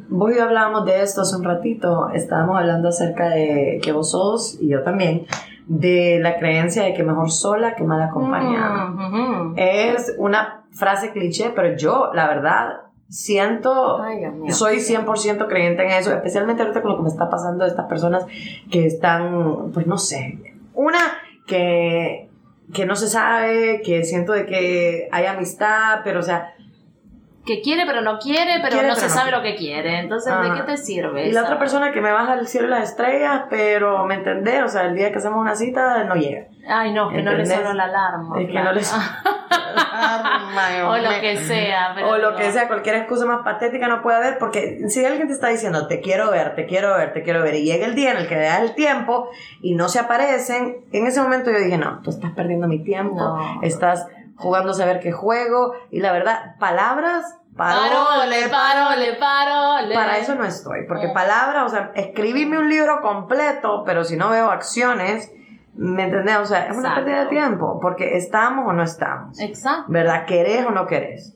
Vos 0.09 0.31
y 0.31 0.35
yo 0.35 0.43
hablábamos 0.43 0.85
de 0.85 1.01
esto 1.01 1.21
hace 1.21 1.35
un 1.35 1.43
ratito. 1.43 2.09
Estábamos 2.13 2.57
hablando 2.57 2.89
acerca 2.89 3.29
de 3.29 3.79
que 3.81 3.91
vos 3.91 4.11
sos, 4.11 4.57
y 4.61 4.69
yo 4.69 4.83
también, 4.83 5.25
de 5.67 6.19
la 6.21 6.37
creencia 6.39 6.83
de 6.83 6.93
que 6.93 7.03
mejor 7.03 7.29
sola 7.29 7.75
que 7.75 7.83
mal 7.83 8.01
acompañada. 8.01 8.85
Mm. 8.85 9.53
Es 9.57 10.15
una 10.17 10.63
frase 10.71 11.11
cliché, 11.11 11.51
pero 11.55 11.75
yo, 11.75 12.11
la 12.13 12.27
verdad, 12.27 12.81
siento, 13.09 14.01
Ay, 14.01 14.25
soy 14.49 14.77
100% 14.77 15.47
creyente 15.47 15.83
en 15.83 15.91
eso, 15.91 16.13
especialmente 16.13 16.61
ahorita 16.61 16.81
con 16.81 16.91
lo 16.91 16.97
que 16.97 17.03
me 17.03 17.09
está 17.09 17.29
pasando 17.29 17.63
de 17.63 17.69
estas 17.69 17.87
personas 17.87 18.25
que 18.71 18.85
están, 18.85 19.71
pues 19.73 19.87
no 19.87 19.97
sé, 19.97 20.55
una 20.73 20.99
que, 21.45 22.29
que 22.73 22.85
no 22.85 22.95
se 22.95 23.07
sabe, 23.07 23.81
que 23.83 24.03
siento 24.03 24.33
de 24.33 24.45
que 24.45 25.07
hay 25.11 25.25
amistad, 25.25 26.01
pero 26.03 26.19
o 26.19 26.23
sea, 26.23 26.53
Que 27.47 27.61
quiere 27.61 27.85
pero 27.85 28.01
no 28.01 28.19
quiere, 28.19 28.55
pero 28.61 28.73
Quiere, 28.73 28.87
no 28.89 28.93
pero 28.95 28.95
se 28.95 29.07
no 29.07 29.13
sabe 29.13 29.29
quiere. 29.31 29.37
lo 29.37 29.43
que 29.43 29.55
quiere. 29.55 29.99
Entonces, 29.99 30.33
¿de 30.41 30.53
qué 30.53 30.61
te 30.63 30.77
sirve? 30.77 31.27
y 31.27 31.31
la 31.31 31.39
esa- 31.39 31.49
otra 31.49 31.59
persona 31.59 31.91
que 31.93 32.01
me 32.01 32.11
baja 32.11 32.35
del 32.35 32.47
cielo 32.47 32.67
y 32.67 32.71
las 32.71 32.89
estrellas, 32.89 33.43
pero 33.49 34.05
me 34.05 34.15
entendés, 34.15 34.63
o 34.63 34.67
sea, 34.67 34.81
el 34.83 34.95
día 34.95 35.11
que 35.11 35.19
hacemos 35.19 35.39
una 35.39 35.55
cita 35.55 36.03
no 36.03 36.15
llega. 36.15 36.47
Ay, 36.69 36.91
no, 36.93 37.09
que 37.09 37.21
no 37.23 37.31
le 37.31 37.45
sonó 37.45 37.71
la 37.73 37.85
alarma. 37.85 38.41
Es 38.41 38.47
que 38.49 38.61
no 38.61 38.73
le 38.73 38.81
o 40.87 40.97
lo 40.97 41.21
que 41.21 41.37
sea. 41.37 41.91
pero 41.95 42.09
O 42.09 42.17
lo 42.17 42.31
no. 42.31 42.37
que 42.37 42.51
sea, 42.51 42.67
cualquier 42.67 42.95
excusa 42.95 43.25
más 43.25 43.43
patética 43.43 43.87
no 43.87 44.01
puede 44.01 44.17
haber, 44.17 44.37
porque 44.37 44.79
si 44.89 45.05
alguien 45.05 45.27
te 45.27 45.33
está 45.33 45.47
diciendo, 45.47 45.87
te 45.87 46.01
quiero 46.01 46.29
ver, 46.31 46.55
te 46.55 46.65
quiero 46.65 46.95
ver, 46.97 47.13
te 47.13 47.23
quiero 47.23 47.41
ver, 47.43 47.55
y 47.55 47.63
llega 47.63 47.85
el 47.85 47.95
día 47.95 48.11
en 48.11 48.17
el 48.17 48.27
que 48.27 48.35
le 48.35 48.45
das 48.45 48.61
el 48.61 48.75
tiempo 48.75 49.29
y 49.61 49.75
no 49.75 49.87
se 49.89 49.99
aparecen, 49.99 50.77
en 50.91 51.07
ese 51.07 51.21
momento 51.21 51.51
yo 51.51 51.59
dije, 51.59 51.77
no, 51.77 52.01
tú 52.01 52.09
estás 52.09 52.31
perdiendo 52.33 52.67
mi 52.67 52.83
tiempo, 52.83 53.15
No. 53.15 53.59
estás 53.61 54.07
jugando 54.37 54.71
a 54.71 54.73
saber 54.73 54.99
qué 54.99 55.11
juego, 55.11 55.73
y 55.91 55.99
la 55.99 56.11
verdad, 56.11 56.55
palabras, 56.59 57.37
Parole, 57.55 58.49
parole, 58.49 59.15
parole, 59.19 59.95
para 59.95 60.19
eso 60.19 60.35
no 60.35 60.43
estoy, 60.45 60.85
porque 60.87 61.07
Mm. 61.07 61.13
palabras, 61.13 61.63
o 61.65 61.69
sea, 61.69 61.91
escribirme 61.95 62.59
un 62.59 62.69
libro 62.69 63.01
completo, 63.01 63.81
pero 63.83 64.03
si 64.03 64.15
no 64.15 64.29
veo 64.29 64.51
acciones, 64.51 65.31
¿me 65.73 66.03
entendés? 66.03 66.37
O 66.37 66.45
sea, 66.45 66.67
es 66.67 66.77
una 66.77 66.93
pérdida 66.93 67.21
de 67.23 67.29
tiempo, 67.29 67.79
porque 67.81 68.15
estamos 68.15 68.67
o 68.67 68.73
no 68.73 68.83
estamos. 68.83 69.39
Exacto. 69.39 69.85
¿Verdad? 69.87 70.25
¿Querés 70.27 70.67
o 70.67 70.69
no 70.71 70.85
querés? 70.85 71.35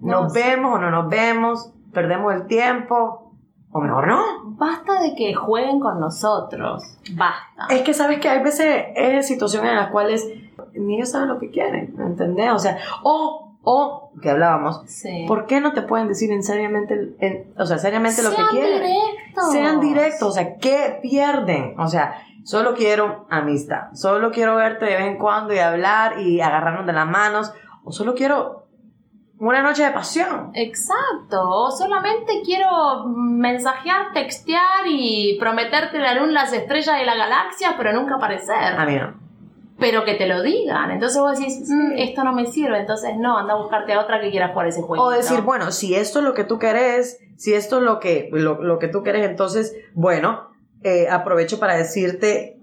No 0.00 0.22
¿Nos 0.22 0.32
sé. 0.34 0.38
vemos 0.40 0.74
o 0.76 0.78
no 0.78 0.90
nos 0.92 1.08
vemos? 1.08 1.72
¿Perdemos 1.92 2.32
el 2.34 2.46
tiempo? 2.46 3.25
O 3.72 3.80
mejor 3.80 4.06
no. 4.06 4.22
Basta 4.56 5.00
de 5.02 5.14
que 5.14 5.34
jueguen 5.34 5.80
con 5.80 6.00
nosotros. 6.00 6.82
Basta. 7.14 7.66
Es 7.74 7.82
que 7.82 7.92
sabes 7.94 8.20
que 8.20 8.28
hay 8.28 8.42
veces 8.42 8.86
es 8.94 9.26
situaciones 9.26 9.70
en 9.70 9.76
las 9.76 9.90
cuales 9.90 10.26
ni 10.74 10.96
ellos 10.96 11.10
saben 11.10 11.28
lo 11.28 11.38
que 11.38 11.50
quieren, 11.50 11.94
¿me 11.96 12.04
entendés? 12.06 12.50
O 12.52 12.58
sea, 12.58 12.78
o, 13.02 13.54
o, 13.62 14.10
que 14.22 14.30
hablábamos, 14.30 14.82
Sí. 14.86 15.24
¿por 15.28 15.46
qué 15.46 15.60
no 15.60 15.72
te 15.72 15.82
pueden 15.82 16.08
decir 16.08 16.30
en 16.32 16.42
seriamente, 16.42 17.14
en- 17.18 17.52
o 17.58 17.66
sea, 17.66 17.78
seriamente 17.78 18.22
lo 18.22 18.30
que 18.30 18.36
Sean 18.36 18.48
quieren? 18.50 18.82
directos. 18.82 19.52
Sean 19.52 19.80
directos, 19.80 20.28
o 20.28 20.32
sea, 20.32 20.56
¿qué 20.58 20.98
pierden? 21.02 21.78
O 21.78 21.88
sea, 21.88 22.14
solo 22.44 22.74
quiero 22.74 23.26
amistad, 23.30 23.92
solo 23.94 24.30
quiero 24.30 24.56
verte 24.56 24.84
de 24.86 24.96
vez 24.96 25.06
en 25.06 25.18
cuando 25.18 25.52
y 25.54 25.58
hablar 25.58 26.20
y 26.20 26.40
agarrarnos 26.40 26.86
de 26.86 26.92
las 26.92 27.06
manos, 27.08 27.52
o 27.84 27.92
solo 27.92 28.14
quiero 28.14 28.65
una 29.38 29.62
noche 29.62 29.84
de 29.84 29.90
pasión. 29.90 30.50
Exacto. 30.54 31.70
Solamente 31.70 32.40
quiero 32.44 33.04
mensajear, 33.06 34.12
textear 34.14 34.86
y 34.86 35.36
prometerte 35.38 35.98
la 35.98 36.14
luna, 36.14 36.44
las 36.44 36.52
estrellas 36.52 36.98
de 36.98 37.04
la 37.04 37.16
galaxia, 37.16 37.74
pero 37.76 37.92
nunca 37.92 38.16
aparecer. 38.16 38.56
A 38.56 38.84
mí 38.86 38.96
no. 38.96 39.14
pero 39.78 40.04
que 40.04 40.14
te 40.14 40.26
lo 40.26 40.42
digan. 40.42 40.90
Entonces 40.90 41.20
vos 41.20 41.38
decís, 41.38 41.68
mm, 41.68 41.92
esto 41.98 42.24
no 42.24 42.32
me 42.32 42.46
sirve, 42.46 42.78
entonces 42.78 43.10
no, 43.18 43.36
anda 43.36 43.54
a 43.54 43.56
buscarte 43.58 43.92
a 43.92 44.00
otra 44.00 44.20
que 44.20 44.30
quiera 44.30 44.48
jugar 44.48 44.68
ese 44.68 44.80
juego. 44.80 45.04
O 45.04 45.10
decir, 45.10 45.42
bueno, 45.42 45.70
si 45.70 45.94
esto 45.94 46.20
es 46.20 46.24
lo 46.24 46.32
que 46.32 46.44
tú 46.44 46.58
querés, 46.58 47.18
si 47.36 47.52
esto 47.52 47.78
es 47.78 47.82
lo 47.82 48.00
que, 48.00 48.30
lo, 48.32 48.62
lo 48.62 48.78
que 48.78 48.88
tú 48.88 49.02
querés, 49.02 49.28
entonces, 49.28 49.76
bueno, 49.92 50.48
eh, 50.82 51.08
aprovecho 51.10 51.58
para 51.58 51.76
decirte, 51.76 52.58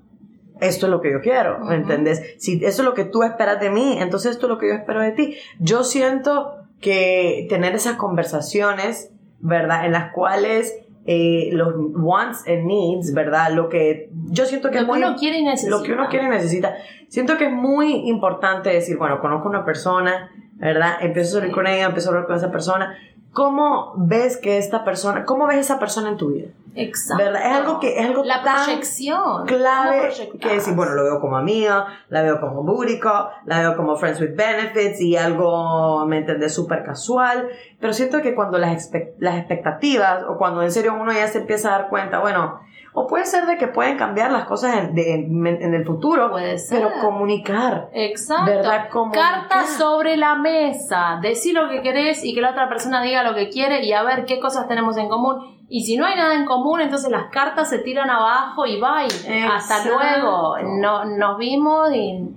esto 0.59 0.85
es 0.85 0.89
lo 0.89 1.01
que 1.01 1.11
yo 1.11 1.21
quiero, 1.21 1.59
¿me 1.59 1.75
entendés? 1.75 2.35
Si 2.37 2.63
eso 2.63 2.81
es 2.81 2.85
lo 2.85 2.93
que 2.93 3.05
tú 3.05 3.23
esperas 3.23 3.59
de 3.59 3.69
mí, 3.69 3.97
entonces 3.99 4.31
esto 4.31 4.47
es 4.47 4.49
lo 4.49 4.57
que 4.57 4.69
yo 4.69 4.73
espero 4.73 5.01
de 5.01 5.11
ti. 5.11 5.37
Yo 5.59 5.83
siento 5.83 6.62
que 6.83 7.47
tener 7.49 7.73
esas 7.73 7.95
conversaciones, 7.95 9.11
¿verdad? 9.39 9.85
En 9.85 9.93
las 9.93 10.11
cuales 10.11 10.75
eh, 11.05 11.49
los 11.51 11.73
wants 11.75 12.47
and 12.47 12.65
needs, 12.65 13.13
¿verdad? 13.13 13.51
Lo 13.51 13.69
que 13.69 14.09
yo 14.31 14.45
siento 14.45 14.69
que 14.69 14.81
lo 14.81 14.85
que 14.85 14.99
uno 14.99 15.15
quiere 15.15 15.39
y 15.39 15.43
necesita. 15.43 15.75
Lo 15.75 15.83
que 15.83 15.93
uno 15.93 16.07
quiere 16.09 16.27
y 16.27 16.29
necesita. 16.29 16.75
Siento 17.09 17.37
que 17.37 17.45
es 17.45 17.51
muy 17.51 18.07
importante 18.07 18.69
decir, 18.69 18.97
bueno, 18.97 19.19
conozco 19.19 19.47
a 19.47 19.49
una 19.49 19.65
persona, 19.65 20.29
¿verdad? 20.53 20.97
Empiezo 21.01 21.37
a 21.37 21.39
salir 21.41 21.53
con 21.53 21.67
ella, 21.67 21.85
empiezo 21.85 22.09
a 22.09 22.13
hablar 22.13 22.27
con 22.27 22.35
esa 22.35 22.51
persona. 22.51 22.95
¿Cómo 23.33 23.93
ves 23.97 24.37
que 24.37 24.57
esta 24.57 24.83
persona, 24.83 25.25
cómo 25.25 25.47
ves 25.47 25.57
esa 25.57 25.79
persona 25.79 26.09
en 26.09 26.17
tu 26.17 26.29
vida? 26.29 26.49
Exacto. 26.75 27.23
¿Verdad? 27.23 27.41
Es 27.45 27.51
algo 27.57 27.79
que 27.79 27.99
es 27.99 28.05
algo 28.05 28.23
La 28.23 28.43
tan 28.43 28.63
proyección. 28.65 29.45
clave 29.45 30.11
¿Cómo 30.17 30.39
que 30.39 30.49
decir, 30.55 30.73
bueno, 30.75 30.93
lo 30.93 31.03
veo 31.03 31.19
como 31.19 31.37
amiga, 31.37 31.85
la 32.09 32.21
veo 32.23 32.39
como 32.39 32.63
call, 33.01 33.27
la 33.45 33.59
veo 33.59 33.75
como 33.75 33.95
friends 33.95 34.19
with 34.21 34.35
benefits 34.35 34.99
y 35.01 35.15
algo, 35.15 36.05
¿me 36.07 36.17
entendés? 36.17 36.53
Súper 36.53 36.83
casual. 36.83 37.47
Pero 37.79 37.93
siento 37.93 38.21
que 38.21 38.33
cuando 38.33 38.57
las, 38.57 38.71
expect- 38.71 39.13
las 39.19 39.37
expectativas 39.37 40.23
o 40.27 40.37
cuando 40.37 40.63
en 40.63 40.71
serio 40.71 40.93
uno 40.99 41.11
ya 41.11 41.27
se 41.27 41.39
empieza 41.39 41.69
a 41.69 41.79
dar 41.79 41.89
cuenta, 41.89 42.19
bueno, 42.19 42.59
o 42.95 43.07
puede 43.07 43.25
ser 43.25 43.45
de 43.47 43.57
que 43.57 43.67
pueden 43.67 43.97
cambiar 43.97 44.31
las 44.31 44.45
cosas 44.45 44.75
en, 44.77 44.93
de- 44.95 45.13
en- 45.15 45.45
en 45.47 45.73
el 45.73 45.83
futuro, 45.85 46.29
Puede 46.29 46.57
ser. 46.59 46.79
pero 46.79 47.01
comunicar. 47.01 47.89
Exacto. 47.93 48.45
¿Verdad? 48.51 48.89
Comunicar. 48.89 49.47
Cartas 49.47 49.69
sobre 49.77 50.15
la 50.17 50.35
mesa. 50.35 51.17
Decir 51.21 51.55
lo 51.55 51.69
que 51.69 51.81
querés 51.81 52.23
y 52.23 52.33
que 52.35 52.41
la 52.41 52.51
otra 52.51 52.69
persona 52.69 53.01
diga 53.01 53.23
lo 53.23 53.33
que 53.35 53.49
quiere 53.49 53.83
y 53.83 53.93
a 53.93 54.03
ver 54.03 54.25
qué 54.25 54.39
cosas 54.39 54.67
tenemos 54.67 54.95
en 54.97 55.09
común. 55.09 55.57
Y 55.69 55.85
si 55.85 55.97
no 55.97 56.05
hay 56.05 56.15
nada 56.15 56.35
en 56.35 56.45
común, 56.45 56.81
entonces 56.81 57.09
las 57.09 57.25
cartas 57.31 57.69
se 57.69 57.79
tiran 57.79 58.09
abajo 58.09 58.65
y 58.67 58.79
bye. 58.79 59.43
Hasta 59.51 59.85
luego. 59.85 60.57
No, 60.79 61.05
nos 61.05 61.37
vimos 61.39 61.89
y 61.95 62.29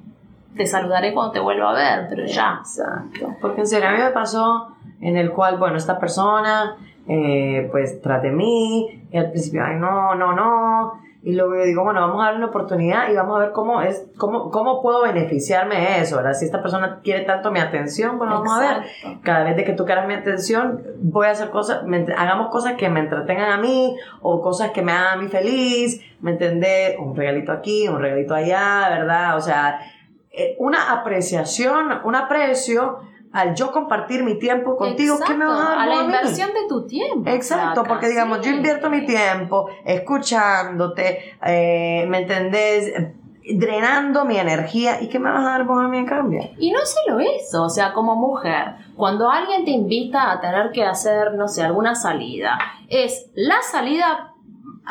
te 0.56 0.64
saludaré 0.64 1.12
cuando 1.12 1.32
te 1.32 1.40
vuelva 1.40 1.72
a 1.72 1.74
ver, 1.74 2.06
pero 2.08 2.24
ya. 2.24 2.56
Exacto. 2.60 3.34
Porque 3.42 3.60
en 3.60 3.66
serio, 3.66 3.90
a 3.90 3.92
mí 3.92 3.98
me 3.98 4.10
pasó 4.10 4.68
en 5.02 5.18
el 5.18 5.32
cual, 5.32 5.58
bueno, 5.58 5.76
esta 5.76 5.98
persona, 5.98 6.76
eh, 7.08 7.68
pues, 7.70 8.00
trate 8.00 8.30
mí, 8.30 9.06
y 9.10 9.16
al 9.16 9.30
principio, 9.30 9.62
ay, 9.64 9.76
no, 9.76 10.14
no, 10.14 10.32
no. 10.32 11.06
Y 11.26 11.32
luego 11.32 11.56
yo 11.56 11.64
digo, 11.64 11.82
bueno, 11.82 12.00
vamos 12.02 12.22
a 12.22 12.26
darle 12.26 12.38
una 12.38 12.48
oportunidad 12.50 13.10
y 13.10 13.16
vamos 13.16 13.36
a 13.36 13.40
ver 13.40 13.52
cómo 13.52 13.82
es, 13.82 14.06
cómo, 14.16 14.48
cómo 14.52 14.80
puedo 14.80 15.02
beneficiarme 15.02 15.74
de 15.74 16.00
eso, 16.02 16.16
¿verdad? 16.18 16.34
Si 16.34 16.44
esta 16.44 16.62
persona 16.62 17.00
quiere 17.02 17.24
tanto 17.24 17.50
mi 17.50 17.58
atención, 17.58 18.16
bueno, 18.16 18.34
vamos 18.34 18.56
a 18.56 18.60
ver. 18.60 18.84
Exacto. 18.84 19.20
Cada 19.24 19.42
vez 19.42 19.56
de 19.56 19.64
que 19.64 19.72
tú 19.72 19.84
quieras 19.84 20.06
mi 20.06 20.14
atención, 20.14 20.84
voy 21.00 21.26
a 21.26 21.30
hacer 21.30 21.50
cosas, 21.50 21.82
me 21.82 22.06
hagamos 22.16 22.50
cosas 22.50 22.74
que 22.74 22.88
me 22.88 23.00
entretengan 23.00 23.50
a 23.50 23.56
mí 23.56 23.96
o 24.22 24.40
cosas 24.40 24.70
que 24.70 24.82
me 24.82 24.92
hagan 24.92 25.18
a 25.18 25.22
mí 25.22 25.26
feliz, 25.26 26.00
¿me 26.20 26.30
entendés? 26.30 26.96
Un 26.96 27.16
regalito 27.16 27.50
aquí, 27.50 27.88
un 27.88 28.00
regalito 28.00 28.32
allá, 28.32 28.88
¿verdad? 28.90 29.36
O 29.36 29.40
sea, 29.40 29.80
eh, 30.30 30.54
una 30.60 30.92
apreciación, 30.92 31.88
un 32.04 32.14
aprecio 32.14 33.00
al 33.36 33.54
yo 33.54 33.70
compartir 33.70 34.24
mi 34.24 34.38
tiempo 34.38 34.78
contigo, 34.78 35.18
¿qué 35.26 35.34
me 35.34 35.44
vas 35.44 35.60
a 35.60 35.64
dar 35.64 35.78
a 35.80 35.86
la 35.86 36.02
inversión 36.04 36.48
de 36.54 36.66
tu 36.66 36.86
tiempo. 36.86 37.28
Exacto, 37.28 37.84
porque 37.84 38.08
digamos, 38.08 38.38
sí. 38.38 38.48
yo 38.48 38.56
invierto 38.56 38.88
mi 38.88 39.04
tiempo 39.04 39.68
escuchándote, 39.84 41.34
eh, 41.44 42.06
¿me 42.08 42.22
entendés? 42.22 42.94
Drenando 43.54 44.24
mi 44.24 44.38
energía. 44.38 45.02
¿Y 45.02 45.10
qué 45.10 45.18
me 45.18 45.30
vas 45.30 45.44
a 45.44 45.50
dar 45.50 45.64
vos 45.64 45.84
a 45.84 45.86
mí 45.86 45.98
en 45.98 46.06
cambio? 46.06 46.40
Y 46.58 46.70
no 46.70 46.78
solo 46.86 47.20
eso, 47.20 47.64
o 47.64 47.68
sea, 47.68 47.92
como 47.92 48.16
mujer, 48.16 48.76
cuando 48.96 49.28
alguien 49.30 49.66
te 49.66 49.70
invita 49.70 50.32
a 50.32 50.40
tener 50.40 50.70
que 50.72 50.82
hacer, 50.84 51.34
no 51.34 51.46
sé, 51.46 51.62
alguna 51.62 51.94
salida, 51.94 52.58
es 52.88 53.30
la 53.34 53.60
salida 53.60 54.32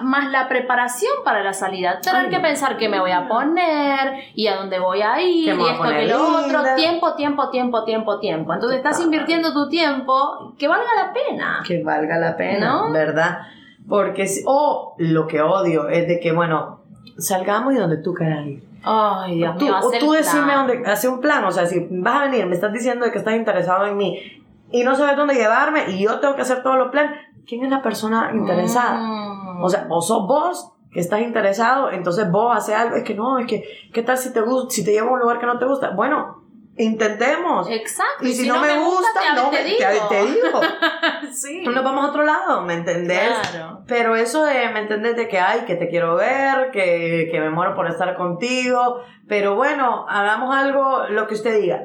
más 0.04 0.30
la 0.32 0.48
preparación 0.48 1.14
para 1.24 1.44
la 1.44 1.54
salida. 1.54 2.00
Tener 2.02 2.26
Ay, 2.26 2.30
que 2.30 2.40
pensar 2.40 2.78
qué 2.78 2.90
me 2.90 3.00
voy 3.00 3.12
a 3.12 3.28
poner 3.28 4.26
y 4.34 4.48
a 4.48 4.58
dónde 4.58 4.80
voy 4.80 5.02
a 5.02 5.22
ir 5.22 5.48
y 5.48 5.50
esto 5.50 5.84
que 5.84 6.08
lo 6.08 6.40
otro. 6.40 6.76
Tiempo, 6.76 7.16
tiempo, 7.16 7.50
tiempo, 7.50 7.84
tiempo, 7.84 8.20
tiempo. 8.20 8.54
Entonces 8.54 8.78
estás 8.78 9.00
invirtiendo 9.02 9.54
tu 9.54 9.70
tiempo 9.70 10.54
que 10.58 10.68
valga 10.68 10.90
la 10.96 11.14
pena. 11.14 11.64
Que 11.66 11.84
valga 11.84 12.18
la 12.18 12.36
pena, 12.36 12.68
¿No? 12.68 12.92
¿verdad? 12.92 13.40
Porque, 13.88 14.28
o 14.46 14.96
lo 14.98 15.28
que 15.28 15.42
odio 15.42 15.88
es 15.90 16.08
de 16.08 16.20
que, 16.20 16.32
bueno, 16.32 16.82
salgamos 17.18 17.74
y 17.74 17.78
donde 17.78 17.98
tú 17.98 18.14
quieras 18.14 18.46
ir. 18.46 18.64
Ay, 18.84 19.38
Dios 19.38 19.58
Tú, 19.58 19.66
mío, 19.66 19.76
o 19.82 19.92
tú 20.00 20.12
decime 20.12 20.54
dónde, 20.54 20.84
hace 20.86 21.08
un 21.08 21.20
plan, 21.20 21.44
o 21.44 21.52
sea, 21.52 21.66
si 21.66 21.88
vas 21.90 22.22
a 22.22 22.26
venir, 22.26 22.46
me 22.46 22.54
estás 22.54 22.72
diciendo 22.72 23.06
de 23.06 23.12
que 23.12 23.18
estás 23.18 23.36
interesado 23.36 23.88
en 23.88 23.98
mí 23.98 24.44
y 24.72 24.84
no 24.84 24.96
sabes 24.96 25.18
dónde 25.18 25.34
llevarme 25.34 25.90
y 25.90 26.04
yo 26.04 26.20
tengo 26.20 26.36
que 26.36 26.42
hacer 26.42 26.62
todos 26.62 26.78
los 26.78 26.92
planes, 26.92 27.20
¿quién 27.48 27.64
es 27.64 27.72
la 27.72 27.82
persona 27.82 28.30
interesada? 28.34 29.00
Mm. 29.00 29.35
O 29.62 29.70
sea, 29.70 29.88
o 29.90 30.02
sos 30.02 30.28
vos 30.28 30.72
que 30.92 31.00
estás 31.00 31.22
interesado, 31.22 31.92
entonces 31.92 32.32
vos 32.32 32.56
haces 32.56 32.76
algo, 32.76 32.96
es 32.96 33.04
que 33.04 33.14
no, 33.14 33.38
es 33.38 33.48
que, 33.48 33.64
¿qué 33.94 34.02
tal 34.02 34.18
si 34.18 34.32
te 34.32 34.42
gusta, 34.42 34.74
si 34.74 34.84
te 34.84 34.92
llevo 34.92 35.10
a 35.10 35.14
un 35.14 35.20
lugar 35.20 35.40
que 35.40 35.46
no 35.46 35.60
te 35.60 35.66
gusta? 35.66 35.90
Bueno, 35.92 36.46
intentemos. 36.78 37.70
Exacto. 37.70 38.26
Y 38.26 38.34
si, 38.34 38.48
no, 38.48 38.60
me 38.60 38.78
gusta, 38.78 39.20
te, 39.20 39.42
no 39.42 39.50
te 39.50 39.64
digo. 39.64 39.78
te, 39.78 40.16
te 40.16 40.26
digo. 40.26 40.62
sí. 41.34 41.64
Nos 41.64 41.84
vamos 41.84 42.06
a 42.06 42.10
otro 42.10 42.24
lado, 42.24 42.62
¿me 42.62 42.76
entendés? 42.76 43.34
Claro. 43.52 43.84
Pero 43.88 44.16
eso 44.16 44.44
de, 44.46 44.70
¿me 44.70 44.80
entendés? 44.80 45.16
De 45.16 45.28
que, 45.28 45.40
ay, 45.40 45.62
que 45.66 45.76
te 45.76 45.90
quiero 45.90 46.16
ver, 46.16 46.72
que, 46.72 47.28
que 47.32 47.40
me 47.40 47.50
muero 47.50 47.76
por 47.76 47.88
estar 47.88 48.16
contigo. 48.16 49.02
Pero 49.28 49.56
bueno, 49.56 50.06
hagamos 50.08 50.56
algo, 50.56 51.08
lo 51.10 51.28
que 51.28 51.34
usted 51.34 51.60
diga. 51.60 51.82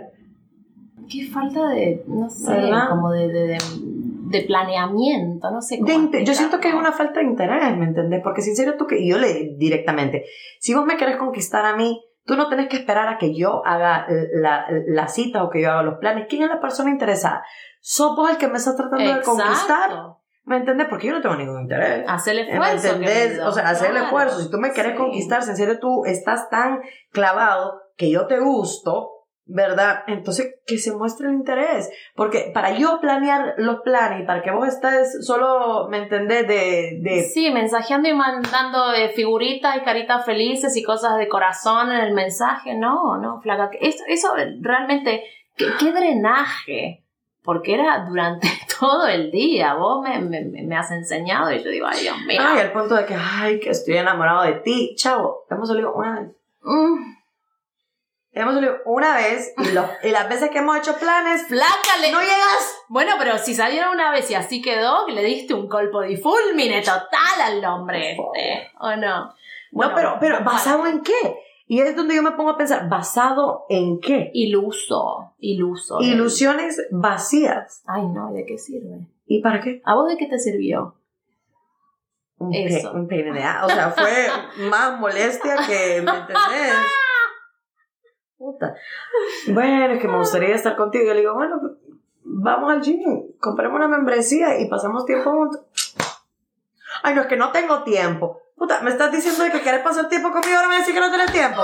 Qué 1.10 1.28
falta 1.28 1.68
de, 1.70 2.04
no 2.06 2.30
sé, 2.30 2.52
¿Verdad? 2.52 2.90
como 2.90 3.10
de, 3.10 3.26
de, 3.28 3.46
de, 3.48 3.58
de 4.30 4.42
planeamiento, 4.42 5.50
no 5.50 5.60
sé 5.60 5.78
cómo 5.80 6.10
De 6.10 6.24
yo 6.24 6.34
siento 6.34 6.60
que 6.60 6.68
hay 6.68 6.74
una 6.74 6.92
falta 6.92 7.20
de 7.20 7.26
interés, 7.26 7.76
¿me 7.76 7.86
entendés? 7.86 8.20
Porque 8.22 8.42
sincero 8.42 8.74
tú 8.78 8.86
que, 8.86 9.04
yo 9.06 9.18
le 9.18 9.56
directamente, 9.56 10.24
si 10.60 10.72
vos 10.72 10.84
me 10.86 10.96
querés 10.96 11.16
conquistar 11.16 11.64
a 11.66 11.74
mí, 11.76 12.00
tú 12.24 12.36
no 12.36 12.48
tenés 12.48 12.68
que 12.68 12.76
esperar 12.76 13.08
a 13.08 13.18
que 13.18 13.34
yo 13.34 13.62
haga 13.66 14.06
la, 14.34 14.66
la 14.86 15.08
cita 15.08 15.42
o 15.42 15.50
que 15.50 15.62
yo 15.62 15.70
haga 15.72 15.82
los 15.82 15.98
planes. 15.98 16.26
¿Quién 16.28 16.42
es 16.42 16.48
la 16.48 16.60
persona 16.60 16.90
interesada? 16.90 17.42
¿Sos 17.80 18.14
vos 18.14 18.30
el 18.30 18.36
que 18.36 18.46
me 18.46 18.58
estás 18.58 18.76
tratando 18.76 19.04
de 19.14 19.20
conquistar? 19.22 19.90
Exacto. 19.90 20.16
¿Me 20.44 20.56
entendés? 20.58 20.86
Porque 20.88 21.08
yo 21.08 21.12
no 21.14 21.20
tengo 21.20 21.36
ningún 21.36 21.62
interés. 21.62 22.04
Hacer 22.08 22.36
el 22.38 22.46
¿Me 22.46 22.52
esfuerzo. 22.52 22.86
entendés? 22.88 23.26
querido. 23.28 23.48
O 23.48 23.52
sea, 23.52 23.68
hacer 23.68 23.86
el 23.88 23.92
Claro. 23.92 24.06
esfuerzo. 24.06 24.40
Si 24.40 24.50
tú 24.50 24.58
me 24.58 24.70
quieres 24.72 24.92
Sí. 24.92 24.98
conquistar, 24.98 25.42
en 25.42 25.56
serio 25.56 25.78
tú 25.80 26.04
estás 26.06 26.48
tan 26.50 26.80
clavado 27.10 27.82
que 27.96 28.10
yo 28.10 28.26
te 28.26 28.38
gusto, 28.38 29.19
¿verdad? 29.52 30.04
Entonces, 30.06 30.54
que 30.66 30.78
se 30.78 30.94
muestre 30.94 31.28
el 31.28 31.34
interés. 31.34 31.90
Porque 32.14 32.50
para 32.54 32.72
yo 32.72 33.00
planear 33.00 33.54
los 33.58 33.80
planes 33.80 34.22
y 34.22 34.26
para 34.26 34.42
que 34.42 34.50
vos 34.50 34.68
estés 34.68 35.26
solo, 35.26 35.88
¿me 35.88 35.98
entendés? 35.98 36.46
De, 36.46 37.00
de 37.02 37.22
Sí, 37.24 37.50
mensajeando 37.50 38.08
y 38.08 38.14
mandando 38.14 38.92
eh, 38.92 39.10
figuritas 39.10 39.76
y 39.76 39.80
caritas 39.80 40.24
felices 40.24 40.76
y 40.76 40.82
cosas 40.82 41.18
de 41.18 41.28
corazón 41.28 41.90
en 41.90 42.00
el 42.00 42.14
mensaje. 42.14 42.74
No, 42.74 43.18
no, 43.18 43.40
flaca. 43.40 43.70
Eso, 43.80 44.04
eso 44.08 44.34
realmente, 44.60 45.24
qué, 45.56 45.66
qué 45.78 45.92
drenaje. 45.92 47.04
Porque 47.42 47.74
era 47.74 48.04
durante 48.06 48.48
todo 48.80 49.08
el 49.08 49.30
día. 49.30 49.74
Vos 49.74 50.02
me, 50.02 50.20
me, 50.20 50.62
me 50.62 50.76
has 50.76 50.90
enseñado 50.92 51.52
y 51.52 51.62
yo 51.62 51.70
digo, 51.70 51.86
ay, 51.88 52.02
Dios 52.02 52.16
mío. 52.26 52.40
Ay, 52.40 52.60
al 52.60 52.72
punto 52.72 52.94
de 52.94 53.06
que, 53.06 53.14
ay, 53.14 53.58
que 53.58 53.70
estoy 53.70 53.96
enamorado 53.96 54.42
de 54.42 54.60
ti. 54.60 54.94
Chavo, 54.96 55.44
hemos 55.50 55.68
salido 55.68 55.92
una 55.94 56.20
vez. 56.20 56.30
Mm, 56.62 57.19
Hemos 58.32 58.54
salido 58.54 58.76
una 58.84 59.16
vez 59.16 59.52
y, 59.58 59.72
lo- 59.72 59.88
y 60.04 60.10
las 60.10 60.28
veces 60.28 60.50
que 60.50 60.58
hemos 60.58 60.76
hecho 60.78 60.94
planes, 60.98 61.46
flaca, 61.48 61.96
le- 62.00 62.12
no 62.12 62.20
llegas. 62.20 62.76
Bueno, 62.88 63.14
pero 63.18 63.38
si 63.38 63.54
salieron 63.54 63.90
una 63.94 64.12
vez 64.12 64.30
y 64.30 64.34
así 64.34 64.62
quedó, 64.62 65.08
le 65.08 65.24
diste 65.24 65.52
un 65.54 65.68
colpo 65.68 66.00
de 66.00 66.16
fulmine 66.16 66.80
total 66.82 67.40
al 67.42 67.64
hombre 67.64 68.12
este, 68.12 68.70
¿o 68.78 68.94
no? 68.96 69.34
Bueno, 69.72 69.90
no, 69.90 69.96
pero, 69.96 70.16
pero 70.20 70.44
¿basado 70.44 70.86
en 70.86 71.02
qué? 71.02 71.12
Y 71.66 71.80
es 71.80 71.94
donde 71.96 72.14
yo 72.16 72.22
me 72.22 72.32
pongo 72.32 72.50
a 72.50 72.56
pensar, 72.56 72.88
¿basado 72.88 73.64
en 73.68 74.00
qué? 74.00 74.30
Iluso, 74.34 75.34
iluso. 75.38 76.00
Ilusiones 76.00 76.80
vacías. 76.90 77.82
Ay, 77.86 78.02
no, 78.06 78.30
¿y 78.32 78.38
¿de 78.38 78.46
qué 78.46 78.58
sirve? 78.58 79.06
¿Y 79.26 79.40
para 79.42 79.60
qué? 79.60 79.80
¿A 79.84 79.94
vos 79.94 80.08
de 80.08 80.16
qué 80.16 80.26
te 80.26 80.38
sirvió? 80.38 80.96
Un, 82.38 82.50
pe- 82.52 82.64
Eso. 82.78 82.92
un. 82.92 83.06
O 83.08 83.68
sea, 83.68 83.90
fue 83.96 84.28
más 84.68 84.98
molestia 84.98 85.56
que, 85.66 86.00
¿me 86.02 86.10
entendés? 86.10 86.74
Puta. 88.40 88.74
Bueno, 89.48 89.92
es 89.92 90.00
que 90.00 90.08
me 90.08 90.16
gustaría 90.16 90.54
estar 90.54 90.74
contigo. 90.74 91.04
Yo 91.04 91.12
le 91.12 91.20
digo, 91.20 91.34
bueno, 91.34 91.60
vamos 92.24 92.72
al 92.72 92.80
gym, 92.80 93.34
compremos 93.38 93.76
una 93.76 93.86
membresía 93.86 94.58
y 94.58 94.66
pasamos 94.66 95.04
tiempo 95.04 95.30
juntos. 95.30 95.60
Ay, 97.02 97.14
no, 97.14 97.20
es 97.20 97.26
que 97.26 97.36
no 97.36 97.52
tengo 97.52 97.82
tiempo. 97.82 98.40
Puta, 98.56 98.80
me 98.80 98.88
estás 98.88 99.12
diciendo 99.12 99.44
que 99.52 99.60
quieres 99.60 99.82
pasar 99.82 100.08
tiempo 100.08 100.30
conmigo, 100.30 100.56
ahora 100.56 100.68
me 100.68 100.78
decís 100.78 100.94
que 100.94 101.00
no 101.00 101.10
tienes 101.10 101.30
tiempo. 101.30 101.60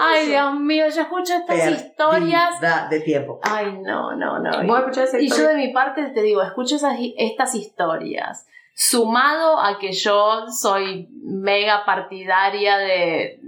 Ay, 0.00 0.26
Dios 0.26 0.54
mío, 0.58 0.86
yo 0.88 1.02
escucho 1.02 1.32
estas 1.34 1.70
historias. 1.70 2.58
Pérdida 2.58 2.88
de 2.90 3.00
tiempo. 3.02 3.38
Ay, 3.40 3.78
no, 3.84 4.16
no, 4.16 4.40
no. 4.40 4.50
Voy 4.66 4.76
a 4.76 4.80
escuchar 4.80 5.04
esa 5.04 5.18
Y 5.20 5.28
yo 5.28 5.36
historia. 5.36 5.50
de 5.50 5.56
mi 5.58 5.72
parte 5.72 6.06
te 6.06 6.22
digo, 6.22 6.42
escucho 6.42 6.74
esas, 6.74 6.96
estas 7.16 7.54
historias, 7.54 8.48
sumado 8.74 9.60
a 9.60 9.78
que 9.78 9.92
yo 9.92 10.48
soy 10.50 11.08
mega 11.22 11.84
partidaria 11.86 12.78
de, 12.78 13.40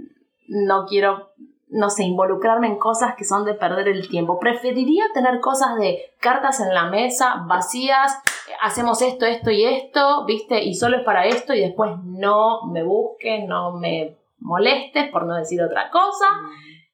no 0.47 0.85
quiero, 0.85 1.31
no 1.69 1.89
sé, 1.89 2.03
involucrarme 2.03 2.67
en 2.67 2.77
cosas 2.77 3.15
que 3.15 3.25
son 3.25 3.45
de 3.45 3.53
perder 3.53 3.87
el 3.87 4.07
tiempo. 4.07 4.39
Preferiría 4.39 5.05
tener 5.13 5.39
cosas 5.39 5.75
de 5.77 6.13
cartas 6.19 6.59
en 6.59 6.73
la 6.73 6.89
mesa, 6.89 7.43
vacías, 7.47 8.19
hacemos 8.61 9.01
esto, 9.01 9.25
esto 9.25 9.51
y 9.51 9.65
esto, 9.65 10.25
¿viste? 10.25 10.63
Y 10.63 10.75
solo 10.75 10.97
es 10.97 11.03
para 11.03 11.25
esto 11.25 11.53
y 11.53 11.61
después 11.61 11.91
no 12.03 12.65
me 12.67 12.83
busques, 12.83 13.47
no 13.47 13.73
me 13.73 14.15
molestes, 14.39 15.09
por 15.09 15.25
no 15.25 15.35
decir 15.35 15.61
otra 15.61 15.89
cosa. 15.89 16.25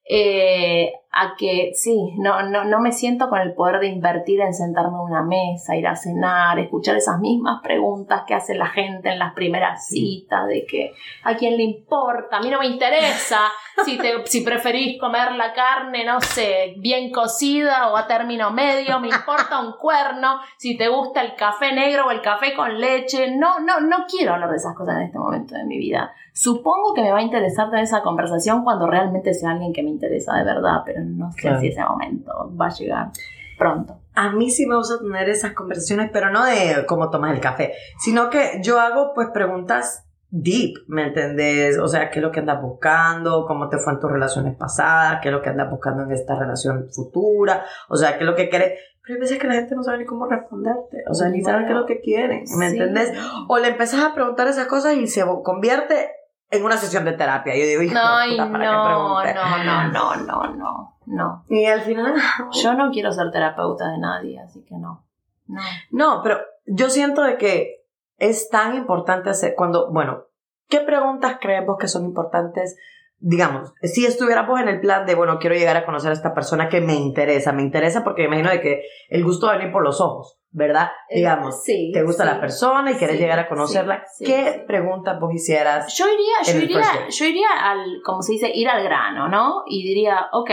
Eh, 0.05 0.91
a 1.11 1.35
que 1.37 1.71
sí, 1.75 2.13
no, 2.17 2.41
no, 2.49 2.65
no 2.65 2.81
me 2.81 2.91
siento 2.91 3.29
con 3.29 3.39
el 3.39 3.53
poder 3.53 3.79
de 3.79 3.87
invertir 3.87 4.41
en 4.41 4.53
sentarme 4.53 4.97
a 4.97 5.01
una 5.01 5.23
mesa, 5.23 5.77
ir 5.77 5.87
a 5.87 5.95
cenar, 5.95 6.59
escuchar 6.59 6.97
esas 6.97 7.19
mismas 7.19 7.61
preguntas 7.61 8.23
que 8.27 8.33
hace 8.33 8.55
la 8.55 8.67
gente 8.67 9.09
en 9.09 9.19
las 9.19 9.33
primeras 9.33 9.87
citas, 9.87 10.47
de 10.47 10.65
que 10.65 10.91
a 11.23 11.35
quién 11.35 11.55
le 11.55 11.63
importa, 11.63 12.37
a 12.37 12.41
mí 12.41 12.49
no 12.49 12.59
me 12.59 12.67
interesa 12.67 13.51
si, 13.85 13.97
te, 13.97 14.25
si 14.25 14.41
preferís 14.41 14.99
comer 14.99 15.33
la 15.33 15.53
carne, 15.53 16.05
no 16.05 16.21
sé, 16.21 16.75
bien 16.77 17.11
cocida 17.11 17.89
o 17.91 17.97
a 17.97 18.07
término 18.07 18.51
medio, 18.51 18.99
me 18.99 19.09
importa 19.09 19.59
un 19.59 19.73
cuerno, 19.73 20.39
si 20.57 20.77
te 20.77 20.87
gusta 20.89 21.21
el 21.21 21.35
café 21.35 21.73
negro 21.73 22.07
o 22.07 22.11
el 22.11 22.21
café 22.21 22.53
con 22.53 22.79
leche, 22.79 23.35
no, 23.35 23.59
no, 23.59 23.79
no 23.79 24.05
quiero 24.09 24.33
hablar 24.33 24.49
de 24.49 24.57
esas 24.57 24.75
cosas 24.75 24.97
en 24.97 25.03
este 25.03 25.17
momento 25.17 25.55
de 25.55 25.65
mi 25.65 25.77
vida. 25.77 26.13
Supongo 26.33 26.93
que 26.93 27.01
me 27.01 27.11
va 27.11 27.19
a 27.19 27.23
interesar 27.23 27.69
tener 27.69 27.83
esa 27.83 28.01
conversación 28.01 28.63
cuando 28.63 28.87
realmente 28.87 29.33
sea 29.33 29.51
alguien 29.51 29.73
que 29.73 29.83
me 29.83 29.89
interesa 29.89 30.35
de 30.35 30.43
verdad, 30.43 30.81
pero 30.85 31.01
no 31.03 31.31
sé 31.31 31.59
si 31.59 31.67
ese 31.67 31.83
momento 31.83 32.51
va 32.59 32.67
a 32.67 32.73
llegar 32.73 33.11
pronto. 33.57 33.99
A 34.15 34.29
mí 34.31 34.49
sí 34.49 34.65
me 34.65 34.75
gusta 34.75 34.99
tener 34.99 35.29
esas 35.29 35.53
conversaciones, 35.53 36.09
pero 36.11 36.29
no 36.31 36.45
de 36.45 36.85
cómo 36.87 37.09
tomas 37.09 37.33
el 37.33 37.39
café, 37.39 37.73
sino 37.97 38.29
que 38.29 38.59
yo 38.61 38.79
hago 38.79 39.13
pues 39.13 39.29
preguntas 39.33 40.05
deep, 40.35 40.77
¿me 40.87 41.07
entendés? 41.07 41.77
O 41.77 41.87
sea, 41.87 42.09
¿qué 42.09 42.17
es 42.17 42.23
lo 42.23 42.31
que 42.31 42.39
andas 42.39 42.59
buscando? 42.59 43.45
¿Cómo 43.45 43.69
te 43.69 43.77
fue 43.77 43.93
en 43.93 43.99
tus 43.99 44.11
relaciones 44.11 44.55
pasadas? 44.55 45.19
¿Qué 45.21 45.29
es 45.29 45.33
lo 45.33 45.43
que 45.43 45.49
andas 45.49 45.69
buscando 45.69 46.03
en 46.03 46.11
esta 46.11 46.35
relación 46.35 46.89
futura? 46.91 47.63
O 47.87 47.95
sea, 47.95 48.17
¿qué 48.17 48.23
es 48.23 48.25
lo 48.25 48.35
que 48.35 48.49
quieres? 48.49 48.79
Pero 49.03 49.15
hay 49.15 49.21
veces 49.21 49.37
que 49.37 49.47
la 49.47 49.53
gente 49.53 49.75
no 49.75 49.83
sabe 49.83 49.99
ni 49.99 50.05
cómo 50.05 50.25
responderte, 50.25 51.03
o 51.07 51.13
sea, 51.13 51.29
ni 51.29 51.43
sabe 51.43 51.65
qué 51.65 51.73
es 51.73 51.77
lo 51.77 51.85
que 51.85 51.99
quieren, 51.99 52.45
¿me 52.57 52.67
entendés? 52.67 53.13
O 53.47 53.59
le 53.59 53.67
empezás 53.67 54.03
a 54.03 54.15
preguntar 54.15 54.47
esas 54.47 54.65
cosas 54.67 54.95
y 54.95 55.07
se 55.07 55.23
convierte 55.43 56.09
en 56.49 56.63
una 56.63 56.77
sesión 56.77 57.05
de 57.05 57.11
terapia. 57.11 57.55
Yo 57.55 57.65
digo, 57.65 57.81
hijo 57.83 57.93
no, 57.93 58.51
¿para 58.51 58.65
no, 58.65 59.23
no, 59.23 59.63
no, 59.63 59.87
no, 59.91 60.15
no, 60.15 60.55
no, 60.55 60.97
no. 61.05 61.45
Y 61.49 61.65
al 61.65 61.81
final... 61.81 62.15
Yo 62.63 62.73
no 62.73 62.91
quiero 62.91 63.11
ser 63.11 63.29
terapeuta 63.29 63.89
de 63.89 63.99
nadie, 63.99 64.39
así 64.39 64.63
que 64.63 64.75
no. 64.77 65.05
No, 65.47 65.61
no 65.91 66.21
pero 66.23 66.39
yo 66.65 66.89
siento 66.89 67.23
de 67.23 67.37
que 67.37 67.82
es 68.17 68.49
tan 68.49 68.75
importante 68.75 69.29
hacer 69.29 69.55
cuando, 69.55 69.91
bueno, 69.91 70.25
¿qué 70.69 70.79
preguntas 70.79 71.37
crees 71.41 71.65
vos 71.65 71.77
que 71.79 71.87
son 71.87 72.05
importantes? 72.05 72.77
Digamos, 73.17 73.73
si 73.81 74.05
estuviéramos 74.05 74.59
en 74.59 74.67
el 74.67 74.81
plan 74.81 75.05
de, 75.05 75.15
bueno, 75.15 75.39
quiero 75.39 75.55
llegar 75.55 75.77
a 75.77 75.85
conocer 75.85 76.09
a 76.11 76.13
esta 76.13 76.33
persona 76.33 76.67
que 76.67 76.81
me 76.81 76.95
interesa, 76.95 77.53
me 77.53 77.61
interesa 77.61 78.03
porque 78.03 78.23
me 78.23 78.39
imagino 78.39 78.49
de 78.49 78.61
que 78.61 78.81
el 79.09 79.23
gusto 79.23 79.47
va 79.47 79.53
a 79.53 79.57
venir 79.57 79.71
por 79.71 79.83
los 79.83 80.01
ojos. 80.01 80.39
¿verdad? 80.53 80.91
Eh, 81.09 81.17
Digamos, 81.17 81.63
sí, 81.63 81.91
te 81.91 82.03
gusta 82.03 82.25
la 82.25 82.39
persona 82.39 82.91
y 82.91 82.95
quieres 82.95 83.19
llegar 83.19 83.39
a 83.39 83.49
conocerla. 83.49 84.03
¿Qué 84.19 84.63
preguntas 84.67 85.19
vos 85.19 85.33
hicieras? 85.33 85.91
Yo 85.97 86.05
iría, 86.07 86.53
yo 86.53 86.61
iría, 86.61 87.09
yo 87.09 87.25
iría 87.25 87.47
al, 87.59 88.01
como 88.05 88.21
se 88.21 88.33
dice, 88.33 88.51
ir 88.53 88.69
al 88.69 88.83
grano, 88.83 89.27
¿no? 89.27 89.63
Y 89.65 89.83
diría, 89.83 90.27
ok, 90.31 90.51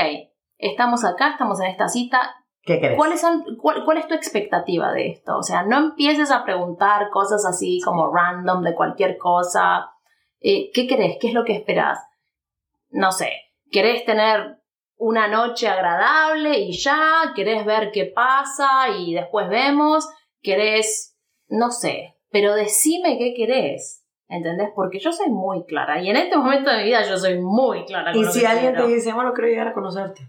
estamos 0.56 1.04
acá, 1.04 1.32
estamos 1.32 1.60
en 1.60 1.66
esta 1.66 1.88
cita. 1.88 2.34
¿Qué 2.62 2.78
crees? 2.78 2.96
¿Cuál 2.96 3.12
es, 3.12 3.24
cuál, 3.58 3.98
es 3.98 4.06
tu 4.06 4.14
expectativa 4.14 4.92
de 4.92 5.08
esto? 5.08 5.38
O 5.38 5.42
sea, 5.42 5.62
no 5.62 5.78
empieces 5.78 6.30
a 6.30 6.44
preguntar 6.44 7.08
cosas 7.10 7.44
así 7.46 7.80
como 7.84 8.12
random 8.12 8.62
de 8.62 8.74
cualquier 8.74 9.16
cosa. 9.16 9.90
Eh, 10.40 10.70
¿Qué 10.72 10.86
crees? 10.86 11.16
¿Qué 11.20 11.28
es 11.28 11.34
lo 11.34 11.44
que 11.44 11.54
esperas? 11.54 11.98
No 12.90 13.12
sé, 13.12 13.32
¿querés 13.70 14.04
tener 14.04 14.58
una 14.96 15.28
noche 15.28 15.68
agradable 15.68 16.58
y 16.58 16.72
ya, 16.72 17.32
querés 17.34 17.64
ver 17.64 17.90
qué 17.90 18.04
pasa 18.04 18.90
y 18.98 19.14
después 19.14 19.48
vemos, 19.48 20.06
querés, 20.42 21.16
no 21.48 21.70
sé, 21.70 22.18
pero 22.30 22.54
decime 22.54 23.16
qué 23.16 23.32
querés. 23.34 24.04
¿Entendés? 24.28 24.68
Porque 24.76 25.00
yo 25.00 25.10
soy 25.10 25.28
muy 25.28 25.64
clara. 25.64 26.00
Y 26.00 26.08
en 26.08 26.16
este 26.16 26.36
momento 26.36 26.70
de 26.70 26.78
mi 26.78 26.84
vida 26.84 27.02
yo 27.02 27.16
soy 27.16 27.40
muy 27.40 27.84
clara. 27.84 28.16
y 28.16 28.24
si 28.26 28.44
alguien 28.44 28.76
te 28.76 28.86
dice, 28.86 29.12
bueno, 29.12 29.32
quiero 29.32 29.48
llegar 29.48 29.66
a 29.66 29.72
conocerte. 29.72 30.28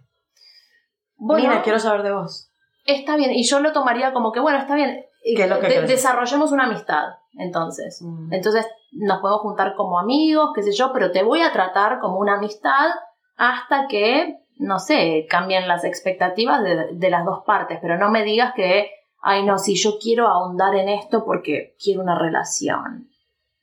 Bueno, 1.23 1.49
Mira, 1.49 1.61
quiero 1.61 1.79
saber 1.79 2.03
de 2.03 2.13
vos. 2.13 2.51
Está 2.85 3.15
bien. 3.15 3.31
Y 3.31 3.47
yo 3.47 3.59
lo 3.59 3.71
tomaría 3.73 4.11
como 4.11 4.31
que, 4.31 4.39
bueno, 4.39 4.57
está 4.57 4.75
bien. 4.75 5.05
¿Qué 5.23 5.43
es 5.43 5.49
lo 5.49 5.59
que 5.59 5.81
desarrollemos 5.81 6.51
una 6.51 6.65
amistad. 6.65 7.09
Entonces. 7.33 8.01
Mm. 8.01 8.33
Entonces 8.33 8.67
nos 8.91 9.19
podemos 9.19 9.41
juntar 9.41 9.75
como 9.75 9.99
amigos, 9.99 10.49
qué 10.55 10.63
sé 10.63 10.73
yo, 10.73 10.91
pero 10.91 11.11
te 11.11 11.23
voy 11.23 11.41
a 11.41 11.53
tratar 11.53 11.99
como 11.99 12.17
una 12.17 12.35
amistad 12.35 12.89
hasta 13.37 13.87
que 13.87 14.41
no 14.61 14.77
sé, 14.77 15.25
cambian 15.27 15.67
las 15.67 15.83
expectativas 15.83 16.61
de, 16.63 17.09
las 17.09 17.25
dos 17.25 17.43
partes, 17.45 17.79
pero 17.81 17.97
no 17.97 18.11
me 18.11 18.23
digas 18.23 18.53
que, 18.55 18.91
ay 19.21 19.43
no, 19.43 19.57
si 19.57 19.75
yo 19.75 19.97
quiero 19.99 20.27
ahondar 20.27 20.75
en 20.75 20.87
esto 20.87 21.25
porque 21.25 21.75
quiero 21.83 22.01
una 22.01 22.17
relación. 22.17 23.09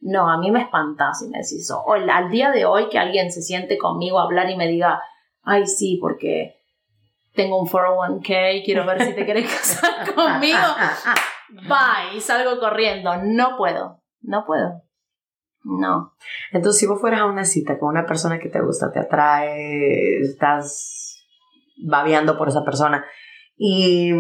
No, 0.01 0.29
a 0.29 0.39
mí 0.39 0.51
me 0.51 0.63
espanta 0.63 1.15
si 1.15 1.29
me 1.29 1.39
decís 1.39 1.63
eso. 1.65 1.83
O 1.87 1.93
al 1.93 2.31
día 2.31 2.51
de 2.51 2.65
hoy 2.65 2.89
que 2.89 2.99
alguien 2.99 3.31
se 3.31 3.43
siente 3.43 3.79
conmigo 3.79 4.19
a 4.19 4.25
hablar 4.25 4.51
y 4.51 4.57
me 4.57 4.67
diga, 4.67 5.01
ay 5.43 5.67
sí, 5.67 5.99
porque 6.01 6.58
tengo 7.39 7.63
un 7.63 7.69
401k, 7.69 8.65
quiero 8.65 8.85
ver 8.85 9.01
si 9.01 9.15
te 9.15 9.25
querés 9.25 9.47
casar 9.55 10.13
conmigo. 10.13 10.59
Bye, 11.51 12.17
y 12.17 12.21
salgo 12.21 12.59
corriendo. 12.59 13.13
No 13.23 13.57
puedo, 13.57 14.03
no 14.23 14.45
puedo. 14.45 14.83
No. 15.63 16.15
Entonces, 16.51 16.81
si 16.81 16.87
vos 16.87 17.01
fueras 17.01 17.21
a 17.21 17.27
una 17.27 17.45
cita 17.45 17.79
con 17.79 17.91
una 17.91 18.07
persona 18.07 18.41
que 18.41 18.49
te 18.49 18.61
gusta, 18.61 18.91
te 18.91 18.99
atrae, 18.99 20.21
estás 20.21 21.25
babeando 21.77 22.37
por 22.37 22.49
esa 22.49 22.65
persona 22.65 23.07
y, 23.57 24.11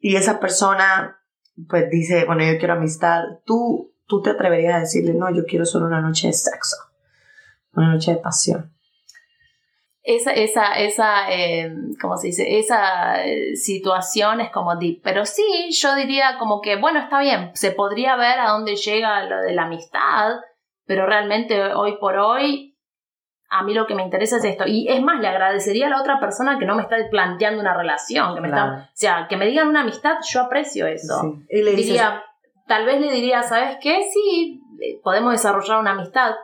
y 0.00 0.16
esa 0.16 0.40
persona 0.40 1.20
pues 1.68 1.88
dice, 1.88 2.24
bueno, 2.24 2.44
yo 2.44 2.58
quiero 2.58 2.74
amistad, 2.74 3.22
tú, 3.44 3.94
tú 4.06 4.22
te 4.22 4.30
atreverías 4.30 4.74
a 4.74 4.80
decirle, 4.80 5.14
no, 5.14 5.32
yo 5.32 5.44
quiero 5.44 5.64
solo 5.64 5.86
una 5.86 6.00
noche 6.00 6.26
de 6.26 6.32
sexo, 6.32 6.76
una 7.74 7.92
noche 7.92 8.10
de 8.10 8.16
pasión. 8.16 8.75
Esa, 10.08 10.30
esa, 10.30 10.72
esa, 10.74 11.32
eh, 11.32 11.68
¿cómo 12.00 12.16
se 12.16 12.28
dice? 12.28 12.60
Esa 12.60 13.24
eh, 13.24 13.56
situación 13.56 14.40
es 14.40 14.52
como 14.52 14.76
deep. 14.76 15.00
Pero 15.02 15.26
sí, 15.26 15.42
yo 15.72 15.96
diría 15.96 16.38
como 16.38 16.60
que, 16.60 16.76
bueno, 16.76 17.00
está 17.00 17.18
bien, 17.18 17.50
se 17.54 17.72
podría 17.72 18.14
ver 18.14 18.38
a 18.38 18.50
dónde 18.50 18.76
llega 18.76 19.24
lo 19.24 19.42
de 19.42 19.52
la 19.52 19.64
amistad, 19.64 20.36
pero 20.86 21.06
realmente 21.06 21.74
hoy 21.74 21.96
por 21.98 22.18
hoy 22.18 22.76
a 23.48 23.64
mí 23.64 23.74
lo 23.74 23.86
que 23.86 23.96
me 23.96 24.04
interesa 24.04 24.36
es 24.36 24.44
esto. 24.44 24.64
Y 24.66 24.88
es 24.88 25.02
más, 25.02 25.20
le 25.20 25.26
agradecería 25.26 25.86
a 25.86 25.90
la 25.90 26.00
otra 26.00 26.20
persona 26.20 26.56
que 26.58 26.66
no 26.66 26.76
me 26.76 26.82
está 26.82 26.96
planteando 27.10 27.60
una 27.60 27.74
relación, 27.74 28.34
que 28.34 28.40
me 28.40 28.48
está, 28.48 28.88
o 28.88 28.90
sea, 28.94 29.26
que 29.28 29.36
me 29.36 29.46
digan 29.46 29.68
una 29.68 29.80
amistad, 29.80 30.18
yo 30.28 30.42
aprecio 30.42 30.86
eso. 30.86 31.40
Y 31.48 31.62
le 31.62 31.72
diría, 31.72 32.22
tal 32.66 32.86
vez 32.86 33.00
le 33.00 33.10
diría, 33.10 33.42
¿sabes 33.42 33.78
qué? 33.80 34.08
Sí, 34.12 34.60
eh, 34.80 35.00
podemos 35.02 35.32
desarrollar 35.32 35.78
una 35.78 35.92
amistad, 35.92 36.34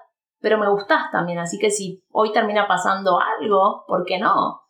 pero 0.43 0.59
me 0.59 0.69
gustas 0.69 1.11
también, 1.11 1.39
así 1.39 1.59
que 1.59 1.71
si 1.71 2.03
hoy 2.11 2.33
termina 2.33 2.67
pasando 2.67 3.19
algo, 3.19 3.85
¿por 3.87 4.05
qué 4.05 4.19
no? 4.19 4.63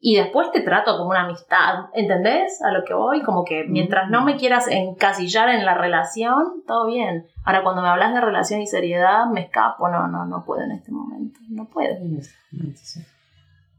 y 0.00 0.16
después 0.16 0.50
te 0.52 0.60
trato 0.60 0.96
como 0.96 1.10
una 1.10 1.24
amistad, 1.24 1.86
¿entendés? 1.92 2.62
A 2.62 2.70
lo 2.70 2.84
que 2.84 2.94
voy, 2.94 3.22
como 3.22 3.44
que 3.44 3.64
mientras 3.64 4.08
no 4.10 4.24
me 4.24 4.36
quieras 4.36 4.68
encasillar 4.68 5.48
en 5.48 5.64
la 5.64 5.74
relación, 5.74 6.62
todo 6.66 6.86
bien. 6.86 7.26
Ahora, 7.44 7.64
cuando 7.64 7.82
me 7.82 7.88
hablas 7.88 8.14
de 8.14 8.20
relación 8.20 8.60
y 8.60 8.66
seriedad, 8.66 9.26
me 9.26 9.42
escapo, 9.42 9.88
no, 9.88 10.06
no, 10.06 10.24
no 10.24 10.44
puedo 10.44 10.62
en 10.62 10.72
este 10.72 10.92
momento, 10.92 11.40
no 11.48 11.64
puedo. 11.68 11.96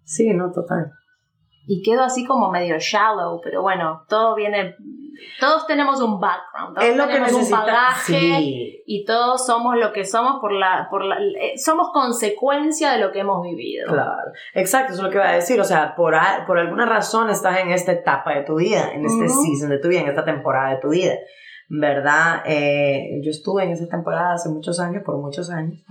Sí, 0.03 0.33
no, 0.33 0.51
total. 0.51 0.91
Y 1.67 1.81
quedo 1.83 2.03
así 2.03 2.25
como 2.25 2.51
medio 2.51 2.75
shallow, 2.79 3.39
pero 3.41 3.61
bueno, 3.61 4.03
todo 4.09 4.35
viene 4.35 4.75
todos 5.39 5.67
tenemos 5.67 6.01
un 6.01 6.19
background, 6.19 6.75
todos 6.75 6.89
es 6.89 6.97
lo 6.97 7.07
tenemos 7.07 7.29
que 7.29 7.35
un 7.35 7.49
bagaje 7.49 8.81
y 8.85 9.05
todos 9.05 9.45
somos 9.45 9.77
lo 9.77 9.91
que 9.91 10.05
somos 10.05 10.39
por 10.39 10.51
la, 10.51 10.87
por 10.89 11.03
la, 11.05 11.17
eh, 11.17 11.57
somos 11.57 11.89
consecuencia 11.91 12.91
de 12.91 12.99
lo 12.99 13.11
que 13.11 13.19
hemos 13.19 13.41
vivido. 13.43 13.87
Claro, 13.87 14.31
exacto, 14.53 14.93
eso 14.93 15.01
es 15.01 15.05
lo 15.05 15.09
que 15.09 15.17
iba 15.17 15.29
a 15.29 15.33
decir, 15.33 15.59
o 15.59 15.63
sea, 15.63 15.95
por, 15.95 16.15
por 16.47 16.57
alguna 16.57 16.85
razón 16.85 17.29
estás 17.29 17.59
en 17.59 17.71
esta 17.71 17.91
etapa 17.91 18.33
de 18.33 18.43
tu 18.43 18.55
vida, 18.55 18.91
en 18.93 19.05
este 19.05 19.27
season 19.27 19.69
de 19.69 19.79
tu 19.79 19.87
vida, 19.87 20.01
en 20.01 20.09
esta 20.09 20.25
temporada 20.25 20.71
de 20.71 20.77
tu 20.77 20.89
vida. 20.89 21.13
¿verdad? 21.69 22.41
Eh, 22.45 23.21
yo 23.23 23.29
estuve 23.29 23.63
en 23.63 23.71
esa 23.71 23.87
temporada 23.87 24.33
hace 24.33 24.49
muchos 24.49 24.79
años, 24.79 25.03
por 25.05 25.17
muchos 25.17 25.51
años, 25.51 25.83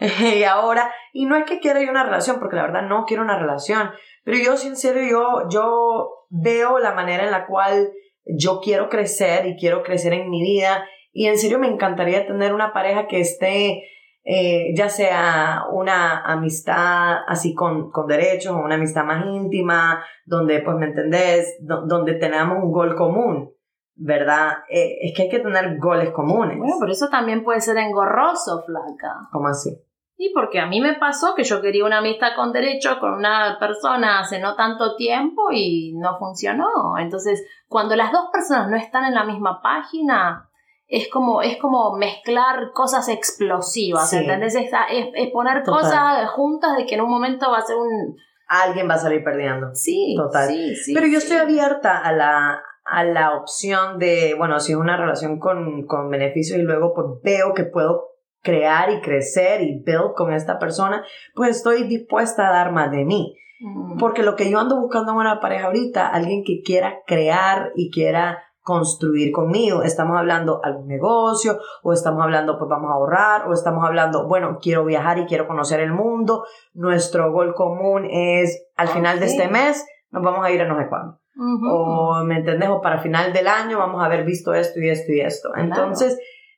y 0.34 0.44
ahora, 0.44 0.90
y 1.12 1.26
no 1.26 1.36
es 1.36 1.44
que 1.44 1.60
quiera 1.60 1.82
yo 1.82 1.90
una 1.90 2.04
relación, 2.04 2.38
porque 2.38 2.56
la 2.56 2.62
verdad 2.62 2.88
no 2.88 3.04
quiero 3.04 3.22
una 3.22 3.38
relación, 3.38 3.90
pero 4.24 4.38
yo, 4.38 4.56
sincero, 4.56 5.00
yo, 5.08 5.48
yo 5.50 6.26
veo 6.30 6.78
la 6.78 6.94
manera 6.94 7.24
en 7.24 7.30
la 7.30 7.46
cual 7.46 7.92
yo 8.26 8.60
quiero 8.60 8.88
crecer 8.88 9.46
y 9.46 9.56
quiero 9.56 9.82
crecer 9.82 10.12
en 10.12 10.30
mi 10.30 10.42
vida 10.42 10.84
y 11.16 11.28
en 11.28 11.38
serio 11.38 11.58
me 11.58 11.68
encantaría 11.68 12.26
tener 12.26 12.52
una 12.52 12.74
pareja 12.74 13.06
que 13.06 13.20
esté, 13.20 13.84
eh, 14.22 14.74
ya 14.76 14.90
sea 14.90 15.64
una 15.72 16.20
amistad 16.26 17.20
así 17.26 17.54
con, 17.54 17.90
con 17.90 18.06
derechos 18.06 18.52
o 18.52 18.58
una 18.58 18.74
amistad 18.74 19.04
más 19.04 19.24
íntima, 19.24 20.04
donde, 20.26 20.60
pues, 20.60 20.76
¿me 20.76 20.86
entendés? 20.86 21.56
donde 21.60 22.16
tenemos 22.16 22.62
un 22.62 22.70
gol 22.70 22.94
común. 22.94 23.50
¿Verdad? 23.98 24.58
Eh, 24.68 24.98
es 25.00 25.16
que 25.16 25.22
hay 25.22 25.28
que 25.30 25.38
tener 25.38 25.78
goles 25.78 26.10
comunes. 26.10 26.58
Bueno, 26.58 26.76
pero 26.78 26.92
eso 26.92 27.08
también 27.08 27.42
puede 27.42 27.62
ser 27.62 27.78
engorroso, 27.78 28.62
flaca. 28.66 29.26
¿Cómo 29.32 29.48
así? 29.48 29.74
Y 30.18 30.32
porque 30.32 30.58
a 30.60 30.66
mí 30.66 30.80
me 30.80 30.94
pasó 30.94 31.34
que 31.34 31.44
yo 31.44 31.60
quería 31.60 31.84
una 31.84 31.98
amistad 31.98 32.28
con 32.36 32.50
derecho 32.52 32.98
con 33.00 33.12
una 33.12 33.58
persona 33.60 34.20
hace 34.20 34.38
no 34.40 34.54
tanto 34.54 34.96
tiempo 34.96 35.50
y 35.52 35.92
no 35.94 36.16
funcionó. 36.18 36.96
Entonces, 36.98 37.46
cuando 37.68 37.96
las 37.96 38.12
dos 38.12 38.26
personas 38.32 38.70
no 38.70 38.76
están 38.76 39.04
en 39.04 39.14
la 39.14 39.24
misma 39.24 39.60
página, 39.62 40.48
es 40.88 41.08
como, 41.10 41.42
es 41.42 41.58
como 41.58 41.96
mezclar 41.96 42.70
cosas 42.72 43.08
explosivas, 43.08 44.08
Sí. 44.08 44.16
¿entendés? 44.18 44.54
Es, 44.54 44.70
es- 44.90 45.08
es 45.14 45.30
poner 45.32 45.62
Total. 45.64 45.82
cosas 45.82 46.30
juntas 46.30 46.76
de 46.76 46.86
que 46.86 46.94
en 46.94 47.02
un 47.02 47.10
momento 47.10 47.50
va 47.50 47.58
a 47.58 47.62
ser 47.62 47.76
un... 47.76 48.16
Alguien 48.48 48.88
va 48.88 48.94
a 48.94 48.98
salir 48.98 49.22
perdiendo. 49.24 49.74
Sí, 49.74 50.14
Total. 50.16 50.48
sí, 50.48 50.76
sí. 50.76 50.94
Pero 50.94 51.08
yo 51.08 51.18
estoy 51.18 51.38
abierta 51.38 51.98
a 51.98 52.12
la, 52.12 52.62
a 52.84 53.04
la 53.04 53.34
opción 53.36 53.98
de, 53.98 54.34
bueno, 54.38 54.60
si 54.60 54.72
es 54.72 54.78
una 54.78 54.96
relación 54.96 55.40
con, 55.40 55.84
con 55.86 56.08
beneficios 56.08 56.58
y 56.58 56.62
luego 56.62 56.94
pues 56.94 57.06
veo 57.24 57.52
que 57.54 57.64
puedo 57.64 58.05
crear 58.46 58.90
y 58.90 59.00
crecer 59.00 59.60
y 59.60 59.82
build 59.84 60.14
con 60.14 60.32
esta 60.32 60.58
persona, 60.58 61.04
pues 61.34 61.56
estoy 61.56 61.82
dispuesta 61.84 62.48
a 62.48 62.52
dar 62.52 62.72
más 62.72 62.92
de 62.92 63.04
mí. 63.04 63.36
Mm. 63.60 63.98
Porque 63.98 64.22
lo 64.22 64.36
que 64.36 64.48
yo 64.48 64.60
ando 64.60 64.80
buscando 64.80 65.12
en 65.12 65.18
una 65.18 65.40
pareja 65.40 65.66
ahorita, 65.66 66.08
alguien 66.08 66.44
que 66.46 66.62
quiera 66.62 67.00
crear 67.06 67.72
y 67.74 67.90
quiera 67.90 68.38
construir 68.60 69.32
conmigo. 69.32 69.82
Estamos 69.82 70.16
hablando 70.18 70.60
algún 70.62 70.86
negocio, 70.86 71.58
o 71.82 71.92
estamos 71.92 72.22
hablando, 72.22 72.58
pues 72.58 72.68
vamos 72.68 72.90
a 72.90 72.94
ahorrar, 72.94 73.48
o 73.48 73.52
estamos 73.52 73.84
hablando, 73.84 74.26
bueno, 74.26 74.58
quiero 74.60 74.84
viajar 74.84 75.18
y 75.18 75.26
quiero 75.26 75.46
conocer 75.46 75.80
el 75.80 75.92
mundo. 75.92 76.44
Nuestro 76.74 77.32
gol 77.32 77.54
común 77.54 78.06
es 78.10 78.68
al 78.76 78.88
final 78.88 79.20
de 79.20 79.26
Ok. 79.26 79.30
este 79.32 79.48
mes 79.48 79.86
nos 80.10 80.22
vamos 80.22 80.44
a 80.44 80.50
ir 80.50 80.62
a 80.62 80.66
no 80.66 80.78
sé 80.78 80.88
cuándo. 80.88 81.18
Ujú. 81.36 81.66
O, 81.70 82.24
¿me 82.24 82.38
entendés? 82.38 82.68
O 82.68 82.80
para 82.80 82.98
final 82.98 83.32
del 83.32 83.46
año 83.46 83.78
vamos 83.78 84.02
a 84.02 84.06
haber 84.06 84.24
visto 84.24 84.54
esto 84.54 84.80
y 84.80 84.88
esto 84.88 85.12
y 85.12 85.20
esto. 85.20 85.50
Claro. 85.52 85.68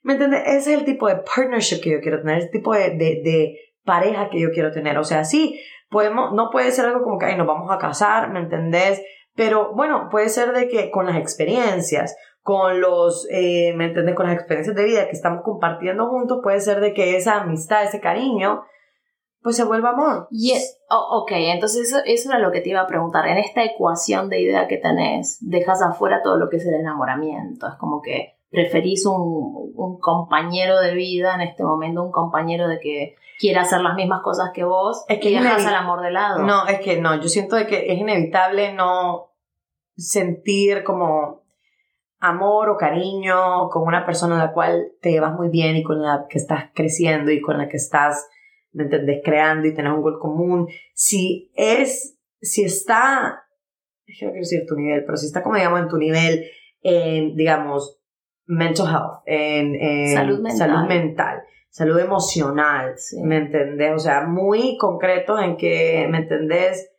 ¿Me 0.01 0.13
entendés? 0.13 0.41
Ese 0.45 0.73
es 0.73 0.79
el 0.79 0.85
tipo 0.85 1.07
de 1.07 1.17
partnership 1.17 1.81
que 1.81 1.91
yo 1.91 2.01
quiero 2.01 2.21
tener, 2.21 2.39
ese 2.39 2.49
tipo 2.49 2.73
de, 2.73 2.91
de, 2.91 3.21
de 3.23 3.57
pareja 3.83 4.29
que 4.29 4.39
yo 4.39 4.49
quiero 4.51 4.71
tener. 4.71 4.97
O 4.97 5.03
sea, 5.03 5.23
sí, 5.23 5.59
podemos, 5.89 6.33
no 6.33 6.49
puede 6.51 6.71
ser 6.71 6.85
algo 6.85 7.03
como 7.03 7.17
que, 7.17 7.25
ay, 7.25 7.37
nos 7.37 7.47
vamos 7.47 7.71
a 7.71 7.77
casar, 7.77 8.31
¿me 8.31 8.39
entendés? 8.39 9.01
Pero 9.35 9.73
bueno, 9.73 10.07
puede 10.11 10.29
ser 10.29 10.51
de 10.53 10.67
que 10.67 10.91
con 10.91 11.05
las 11.05 11.17
experiencias, 11.17 12.15
con 12.41 12.81
los, 12.81 13.27
eh, 13.31 13.73
¿me 13.75 13.85
entendés? 13.85 14.15
Con 14.15 14.25
las 14.25 14.35
experiencias 14.35 14.75
de 14.75 14.83
vida 14.83 15.05
que 15.05 15.11
estamos 15.15 15.41
compartiendo 15.43 16.07
juntos, 16.09 16.39
puede 16.41 16.59
ser 16.61 16.79
de 16.79 16.93
que 16.93 17.15
esa 17.15 17.41
amistad, 17.41 17.83
ese 17.83 17.99
cariño, 17.99 18.63
pues 19.41 19.55
se 19.55 19.63
vuelva 19.63 19.91
amor. 19.91 20.27
Y 20.31 20.51
es- 20.51 20.79
oh, 20.89 21.21
ok, 21.21 21.31
entonces 21.35 21.87
eso, 21.87 22.01
eso 22.05 22.29
era 22.29 22.39
lo 22.39 22.51
que 22.51 22.61
te 22.61 22.69
iba 22.69 22.81
a 22.81 22.87
preguntar. 22.87 23.27
En 23.27 23.37
esta 23.37 23.63
ecuación 23.63 24.29
de 24.29 24.41
idea 24.41 24.67
que 24.67 24.77
tenés, 24.77 25.37
dejas 25.41 25.81
afuera 25.81 26.21
todo 26.23 26.37
lo 26.37 26.49
que 26.49 26.57
es 26.57 26.65
el 26.65 26.73
enamoramiento. 26.73 27.67
Es 27.67 27.75
como 27.75 28.01
que 28.01 28.38
preferís 28.49 29.05
un, 29.05 29.73
un 29.75 29.99
compañero 29.99 30.79
de 30.79 30.93
vida 30.93 31.35
en 31.35 31.41
este 31.41 31.63
momento, 31.63 32.03
un 32.03 32.11
compañero 32.11 32.67
de 32.67 32.79
que 32.79 33.15
quiera 33.39 33.61
hacer 33.61 33.81
las 33.81 33.95
mismas 33.95 34.21
cosas 34.21 34.51
que 34.53 34.63
vos 34.63 35.05
Es 35.07 35.19
que 35.19 35.29
y 35.29 35.33
dejas 35.33 35.65
al 35.65 35.75
amor 35.75 36.01
de 36.01 36.11
lado. 36.11 36.43
No, 36.43 36.67
es 36.67 36.79
que 36.81 36.99
no, 36.99 37.19
yo 37.19 37.29
siento 37.29 37.55
de 37.55 37.67
que 37.67 37.91
es 37.91 37.99
inevitable 37.99 38.73
no 38.73 39.31
sentir 39.95 40.83
como 40.83 41.43
amor 42.19 42.69
o 42.69 42.77
cariño 42.77 43.69
con 43.69 43.83
una 43.83 44.05
persona 44.05 44.35
a 44.35 44.45
la 44.47 44.53
cual 44.53 44.91
te 45.01 45.11
llevas 45.11 45.33
muy 45.33 45.49
bien 45.49 45.77
y 45.77 45.83
con 45.83 46.01
la 46.01 46.25
que 46.29 46.37
estás 46.37 46.65
creciendo 46.73 47.31
y 47.31 47.39
con 47.39 47.57
la 47.57 47.69
que 47.69 47.77
estás, 47.77 48.29
¿me 48.73 48.83
entendés? 48.83 49.21
Creando 49.23 49.67
y 49.67 49.73
tenés 49.73 49.93
un 49.93 50.01
gol 50.01 50.19
común. 50.19 50.67
Si 50.93 51.49
es, 51.55 52.19
si 52.41 52.63
está, 52.63 53.45
es 54.05 54.19
que 54.19 54.25
no 54.25 54.31
quiero 54.31 54.43
decir 54.43 54.65
tu 54.67 54.75
nivel, 54.75 55.05
pero 55.05 55.17
si 55.17 55.27
está 55.27 55.41
como 55.41 55.55
digamos 55.55 55.79
en 55.79 55.87
tu 55.87 55.97
nivel, 55.97 56.45
digamos, 56.81 57.98
mental 58.51 58.87
health, 58.87 59.21
en, 59.25 59.75
en 59.75 60.15
Salud 60.15 60.39
mental. 60.39 60.57
salud 60.69 60.87
mental, 60.87 61.43
salud 61.69 61.99
emocional, 61.99 62.93
Sí. 62.97 63.21
¿me 63.23 63.37
entendés? 63.37 63.93
O 63.95 63.99
sea, 63.99 64.25
muy 64.25 64.75
concreto 64.77 65.37
en 65.39 65.55
que, 65.55 66.07
¿me 66.09 66.17
entendés? 66.19 66.91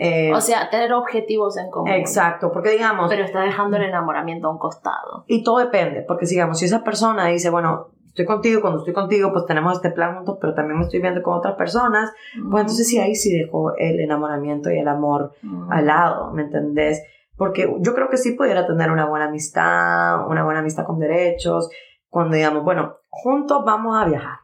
Eh, 0.00 0.32
O 0.34 0.40
sea, 0.40 0.68
tener 0.70 0.92
objetivos 0.92 1.56
en 1.56 1.70
común. 1.70 1.88
exacto, 1.90 2.52
porque 2.52 2.70
digamos, 2.70 3.08
Pero 3.10 3.24
está 3.24 3.40
dejando 3.40 3.78
el 3.78 3.84
enamoramiento 3.84 4.46
a 4.48 4.52
un 4.52 4.58
costado. 4.58 5.24
y 5.26 5.42
todo 5.42 5.58
depende, 5.58 6.02
porque 6.06 6.26
digamos, 6.26 6.58
si 6.58 6.66
esa 6.66 6.84
persona 6.84 7.26
dice, 7.26 7.48
bueno, 7.50 7.88
estoy 8.06 8.24
contigo, 8.26 8.60
cuando 8.60 8.80
estoy 8.80 8.92
contigo, 8.94 9.32
pues 9.32 9.46
tenemos 9.46 9.74
este 9.76 9.90
plan 9.90 10.14
juntos, 10.16 10.36
pero 10.40 10.52
también 10.54 10.78
me 10.78 10.84
estoy 10.84 11.00
viendo 11.00 11.22
con 11.22 11.34
otras 11.38 11.54
personas, 11.54 12.12
pues 12.50 12.60
entonces 12.62 12.86
sí, 12.86 12.98
ahí 12.98 13.14
sí 13.14 13.32
dejo 13.36 13.74
el 13.76 13.98
enamoramiento 14.00 14.70
y 14.70 14.78
el 14.78 14.88
amor 14.88 15.32
Mm. 15.42 15.72
al 15.72 15.86
lado, 15.86 16.32
¿me 16.32 16.42
entendés? 16.42 17.02
Porque 17.38 17.72
yo 17.80 17.94
creo 17.94 18.10
que 18.10 18.16
sí 18.18 18.32
pudiera 18.32 18.66
tener 18.66 18.90
una 18.90 19.06
buena 19.06 19.26
amistad, 19.26 20.26
una 20.28 20.44
buena 20.44 20.60
amistad 20.60 20.84
con 20.84 20.98
derechos, 20.98 21.70
cuando 22.10 22.36
digamos, 22.36 22.64
bueno, 22.64 22.96
juntos 23.08 23.62
vamos 23.64 23.96
a 23.96 24.04
viajar, 24.06 24.40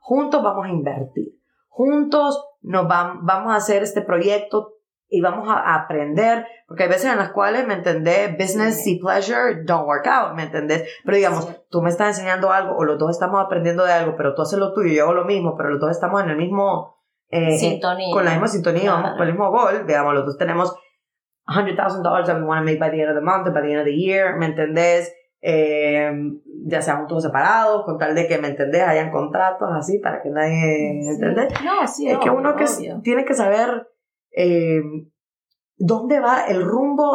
juntos 0.00 0.42
vamos 0.42 0.66
a 0.66 0.70
invertir, 0.70 1.34
juntos 1.68 2.44
nos 2.62 2.86
vam- 2.86 3.20
vamos 3.22 3.52
a 3.52 3.56
hacer 3.56 3.82
este 3.82 4.02
proyecto 4.02 4.74
y 5.12 5.20
vamos 5.20 5.48
a, 5.48 5.74
aprender, 5.74 6.46
porque 6.68 6.84
hay 6.84 6.88
veces 6.88 7.10
en 7.10 7.18
las 7.18 7.30
cuales, 7.32 7.66
¿me 7.66 7.74
entendés? 7.74 8.36
Business 8.38 8.86
y 8.86 9.00
pleasure 9.00 9.64
don't 9.64 9.86
work 9.88 10.06
out, 10.06 10.34
¿me 10.36 10.44
entendés? 10.44 10.88
Pero 11.04 11.16
digamos, 11.16 11.48
tú 11.68 11.82
me 11.82 11.90
estás 11.90 12.10
enseñando 12.16 12.52
algo 12.52 12.76
o 12.76 12.84
los 12.84 12.96
dos 12.96 13.10
estamos 13.10 13.44
aprendiendo 13.44 13.84
de 13.84 13.92
algo, 13.92 14.14
pero 14.16 14.34
tú 14.34 14.42
haces 14.42 14.58
lo 14.58 14.72
tuyo 14.72 14.88
y 14.92 14.96
yo 14.96 15.02
hago 15.04 15.14
lo 15.14 15.24
mismo, 15.24 15.56
pero 15.56 15.70
los 15.70 15.80
dos 15.80 15.90
estamos 15.90 16.22
en 16.22 16.30
el 16.30 16.36
mismo... 16.36 16.96
eh, 17.28 17.58
Sintonía. 17.58 18.14
con 18.14 18.24
la 18.24 18.30
misma 18.32 18.46
sintonía, 18.48 18.82
Claro. 19.00 19.16
con 19.16 19.26
el 19.26 19.32
mismo 19.32 19.50
gol, 19.50 19.84
digamos, 19.86 20.14
los 20.14 20.26
dos 20.26 20.38
tenemos 20.38 20.76
$100,000 21.50 22.26
that 22.26 22.36
we 22.36 22.44
want 22.44 22.60
to 22.60 22.64
make 22.64 22.78
by 22.78 22.90
the 22.90 23.00
end 23.00 23.10
of 23.10 23.16
the 23.16 23.20
month, 23.22 23.44
by 23.52 23.60
the 23.60 23.70
end 23.70 23.80
of 23.80 23.84
the 23.84 23.94
year, 23.96 24.36
¿me 24.36 24.46
entendés? 24.46 25.12
Eh, 25.42 26.12
ya 26.66 26.82
sea 26.82 26.96
juntos 26.96 27.18
o 27.18 27.20
separados, 27.20 27.84
con 27.84 27.96
tal 27.98 28.14
de 28.14 28.26
que, 28.28 28.38
¿me 28.38 28.48
entendés? 28.48 28.82
Hayan 28.82 29.10
contratos 29.10 29.68
así 29.72 29.98
para 29.98 30.20
que 30.22 30.28
nadie, 30.30 30.94
¿me 30.94 31.02
Sí. 31.02 31.08
entendés? 31.22 31.52
No, 31.64 31.86
sí, 31.86 32.08
es 32.10 32.18
que 32.18 32.28
obvio, 32.30 32.40
uno 32.40 32.56
que 32.56 32.64
obvio. 32.64 33.00
tiene 33.02 33.24
que 33.24 33.34
saber 33.34 33.88
eh, 34.36 34.80
dónde 35.76 36.20
va 36.20 36.44
el 36.46 36.62
rumbo 36.62 37.10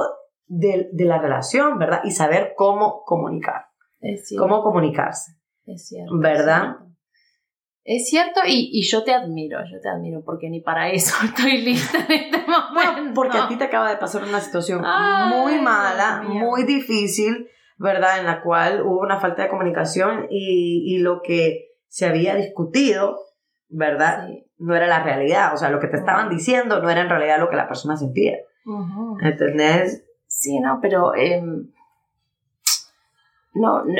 de, 0.48 0.90
de 0.92 1.06
la 1.06 1.20
relación, 1.20 1.78
¿verdad? 1.78 2.02
Y 2.04 2.12
saber 2.12 2.54
cómo 2.56 3.04
comunicar, 3.06 3.68
Es 4.02 4.28
cierto. 4.28 4.44
cómo 4.48 4.64
comunicarse. 4.64 5.34
Es 5.66 5.88
cierto. 5.88 6.12
¿Verdad? 6.20 6.64
Es 6.64 6.78
cierto, 6.78 6.95
Es 7.86 8.10
cierto 8.10 8.42
y, 8.48 8.72
y 8.74 8.82
yo 8.82 9.04
te 9.04 9.14
admiro, 9.14 9.60
yo 9.72 9.80
te 9.80 9.88
admiro 9.88 10.24
porque 10.26 10.50
ni 10.50 10.60
para 10.60 10.90
eso 10.90 11.16
estoy 11.24 11.60
lista 11.60 12.00
en 12.00 12.12
este 12.12 12.38
momento. 12.40 12.74
Bueno, 12.74 13.12
porque 13.14 13.38
a 13.38 13.48
ti 13.48 13.58
te 13.58 13.66
acaba 13.66 13.92
de 13.92 13.98
pasar 13.98 14.24
una 14.24 14.42
situación 14.42 14.82
Ay, 14.84 15.32
muy 15.32 15.62
mala, 15.62 16.24
muy 16.24 16.64
difícil, 16.64 17.48
¿verdad? 17.78 18.20
En 18.20 18.26
la 18.26 18.42
cual 18.42 18.82
hubo 18.82 19.02
una 19.02 19.20
falta 19.20 19.44
de 19.44 19.50
comunicación 19.50 20.26
y, 20.32 20.96
y 20.96 20.98
lo 20.98 21.22
que 21.22 21.76
se 21.88 22.08
había 22.08 22.34
discutido, 22.36 23.20
¿verdad? 23.70 24.30
Sí. 24.30 24.48
No 24.58 24.76
era 24.76 24.88
la 24.88 25.04
realidad. 25.04 25.54
O 25.54 25.58
sea, 25.58 25.70
lo 25.70 25.80
que 25.80 25.88
te 25.88 25.98
estaban 25.98 26.30
diciendo 26.30 26.82
no 26.82 26.90
era 26.90 27.02
en 27.02 27.10
realidad 27.10 27.40
lo 27.40 27.50
que 27.50 27.56
la 27.56 27.68
persona 27.68 27.96
sentía. 27.98 28.38
Ujú. 28.66 29.20
¿Entendés? 29.22 30.04
Sí, 30.26 30.60
no, 30.60 30.80
pero 30.82 31.14
em, 31.14 31.68
no, 33.54 33.86
no, 33.86 33.94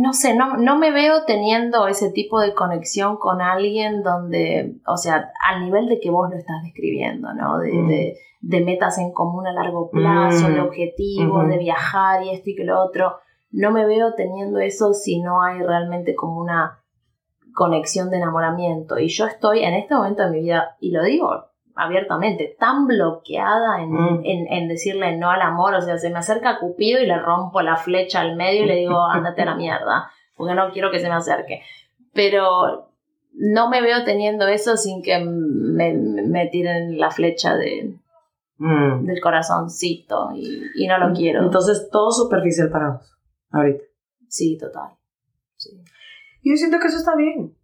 no 0.00 0.12
sé, 0.12 0.34
no, 0.34 0.56
no 0.56 0.78
me 0.78 0.90
veo 0.90 1.24
teniendo 1.26 1.86
ese 1.88 2.10
tipo 2.10 2.40
de 2.40 2.54
conexión 2.54 3.16
con 3.16 3.40
alguien 3.40 4.02
donde, 4.02 4.76
o 4.86 4.96
sea, 4.96 5.30
al 5.48 5.64
nivel 5.64 5.86
de 5.88 6.00
que 6.00 6.10
vos 6.10 6.28
lo 6.30 6.36
estás 6.36 6.62
describiendo, 6.62 7.32
¿no? 7.34 7.58
De, 7.58 7.72
Mm. 7.72 7.88
de, 7.88 8.16
de 8.40 8.60
metas 8.64 8.98
en 8.98 9.12
común 9.12 9.46
a 9.46 9.52
largo 9.52 9.90
plazo, 9.90 10.48
Mm. 10.48 10.54
de 10.54 10.60
objetivos, 10.60 11.48
de 11.48 11.58
viajar 11.58 12.22
y 12.22 12.30
esto 12.30 12.50
y 12.50 12.54
que 12.56 12.64
lo 12.64 12.80
otro. 12.82 13.16
No 13.50 13.70
me 13.70 13.86
veo 13.86 14.14
teniendo 14.14 14.58
eso 14.60 14.92
si 14.94 15.20
no 15.20 15.42
hay 15.42 15.60
realmente 15.60 16.14
como 16.14 16.40
una 16.40 16.80
conexión 17.54 18.10
de 18.10 18.18
enamoramiento. 18.18 18.98
Y 18.98 19.08
yo 19.08 19.26
estoy 19.26 19.64
en 19.64 19.74
este 19.74 19.94
momento 19.94 20.22
de 20.22 20.30
mi 20.30 20.40
vida, 20.40 20.76
y 20.80 20.90
lo 20.92 21.02
digo 21.02 21.46
abiertamente, 21.78 22.56
tan 22.58 22.86
bloqueada 22.86 23.80
en, 23.80 23.90
Mm. 23.92 24.20
en, 24.24 24.52
en 24.52 24.68
decirle 24.68 25.16
no 25.16 25.30
al 25.30 25.40
amor. 25.42 25.74
O 25.74 25.80
sea, 25.80 25.96
se 25.98 26.10
me 26.10 26.18
acerca 26.18 26.58
Cupido 26.58 27.00
y 27.00 27.06
le 27.06 27.18
rompo 27.18 27.62
la 27.62 27.76
flecha 27.76 28.20
al 28.20 28.36
medio 28.36 28.64
y 28.64 28.66
le 28.66 28.74
digo, 28.76 29.04
ándate 29.10 29.42
a 29.42 29.46
la 29.46 29.54
mierda, 29.54 30.10
porque 30.36 30.54
no 30.54 30.70
quiero 30.72 30.90
que 30.90 31.00
se 31.00 31.08
me 31.08 31.14
acerque. 31.14 31.62
Pero 32.12 32.90
no 33.32 33.68
me 33.70 33.80
veo 33.80 34.04
teniendo 34.04 34.48
eso 34.48 34.76
sin 34.76 35.02
que 35.02 35.18
me, 35.24 35.92
me 35.94 36.46
tiren 36.48 36.98
la 36.98 37.10
flecha 37.10 37.54
de, 37.56 37.94
Mm. 38.60 39.04
del 39.06 39.20
corazoncito 39.20 40.30
y, 40.34 40.62
y 40.74 40.88
no 40.88 40.98
lo 40.98 41.14
quiero. 41.14 41.44
Entonces, 41.44 41.88
todo 41.92 42.10
superficial 42.10 42.68
para 42.70 42.90
vos, 42.90 43.16
ahorita. 43.52 43.84
sí, 44.28 44.58
total. 44.58 44.90
Sí. 45.56 45.70
Yo 46.42 46.56
siento 46.56 46.78
que 46.80 46.88
eso 46.88 46.96
está 46.96 47.14
bien. 47.14 47.54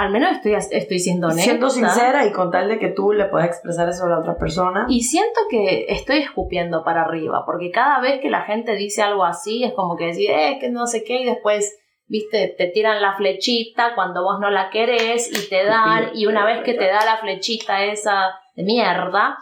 Al 0.00 0.08
menos 0.08 0.32
estoy, 0.32 0.54
estoy 0.54 0.98
siendo 0.98 1.26
honesta. 1.26 1.44
Siendo 1.44 1.68
sincera 1.68 2.24
y 2.24 2.32
con 2.32 2.50
tal 2.50 2.70
de 2.70 2.78
que 2.78 2.88
tú 2.88 3.12
le 3.12 3.26
puedas 3.26 3.48
expresar 3.48 3.86
eso 3.86 4.06
a 4.06 4.08
la 4.08 4.18
otra 4.18 4.38
persona. 4.38 4.86
Y 4.88 5.02
siento 5.02 5.38
que 5.50 5.84
estoy 5.90 6.20
escupiendo 6.20 6.82
para 6.82 7.02
arriba, 7.02 7.42
porque 7.44 7.70
cada 7.70 8.00
vez 8.00 8.18
que 8.22 8.30
la 8.30 8.40
gente 8.40 8.76
dice 8.76 9.02
algo 9.02 9.26
así, 9.26 9.62
es 9.62 9.74
como 9.74 9.98
que 9.98 10.06
decir, 10.06 10.30
eh, 10.30 10.56
que 10.58 10.70
no 10.70 10.86
sé 10.86 11.04
qué, 11.04 11.20
y 11.20 11.26
después, 11.26 11.78
viste, 12.06 12.54
te 12.56 12.68
tiran 12.68 13.02
la 13.02 13.12
flechita 13.12 13.94
cuando 13.94 14.22
vos 14.22 14.40
no 14.40 14.48
la 14.48 14.70
querés 14.70 15.30
y 15.30 15.50
te 15.50 15.66
dan, 15.66 16.12
y 16.14 16.24
una 16.24 16.46
vez 16.46 16.62
que 16.62 16.72
te 16.72 16.86
da 16.86 17.04
la 17.04 17.18
flechita 17.18 17.84
esa 17.84 18.40
de 18.56 18.62
mierda, 18.62 19.36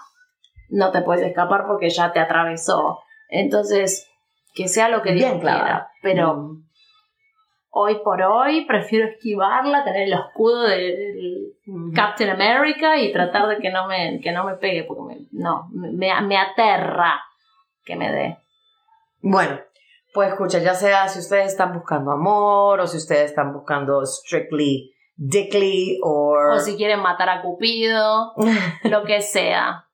no 0.71 0.91
te 0.91 1.03
puedes 1.03 1.25
escapar 1.25 1.67
porque 1.69 1.89
ya 1.89 2.11
te 2.11 2.19
atravesó. 2.19 2.99
Entonces, 3.29 4.11
que 4.57 4.67
sea 4.67 4.89
lo 4.89 5.03
que 5.03 5.13
Dios 5.13 5.31
Bien 5.31 5.41
quiera, 5.41 5.93
pero 6.03 6.35
Mm. 6.35 6.68
Hoy 7.71 8.01
por 8.03 8.23
hoy 8.23 8.65
prefiero 8.67 9.07
esquivarla, 9.07 9.85
tener 9.85 10.03
el 10.03 10.13
escudo 10.13 10.63
del 10.63 11.55
Captain 11.95 12.31
America 12.31 12.97
y 12.99 13.13
tratar 13.13 13.49
de 13.49 13.59
que 13.59 13.71
no 13.71 13.87
me, 13.87 14.21
que 14.21 14.33
no 14.33 14.45
me 14.45 14.55
pegue, 14.55 14.85
porque 14.85 15.03
me, 15.03 15.27
no, 15.33 15.69
me, 15.73 16.21
me 16.23 16.37
aterra 16.39 17.21
que 17.85 17.97
me 17.97 18.13
dé. 18.13 18.39
Bueno, 19.21 19.59
pues 20.15 20.31
escucha, 20.31 20.59
ya 20.59 20.75
sea 20.75 21.09
si 21.09 21.19
ustedes 21.19 21.49
están 21.49 21.75
buscando 21.75 22.13
amor 22.13 22.81
o 22.81 22.87
si 22.87 22.97
ustedes 22.97 23.31
están 23.31 23.53
buscando 23.53 24.05
strictly 24.07 24.93
dickly 25.17 25.99
o... 26.03 26.35
O 26.55 26.59
si 26.59 26.77
quieren 26.77 27.01
matar 27.01 27.29
a 27.29 27.43
Cupido, 27.43 28.33
lo 28.85 29.05
que 29.05 29.21
sea. 29.21 29.85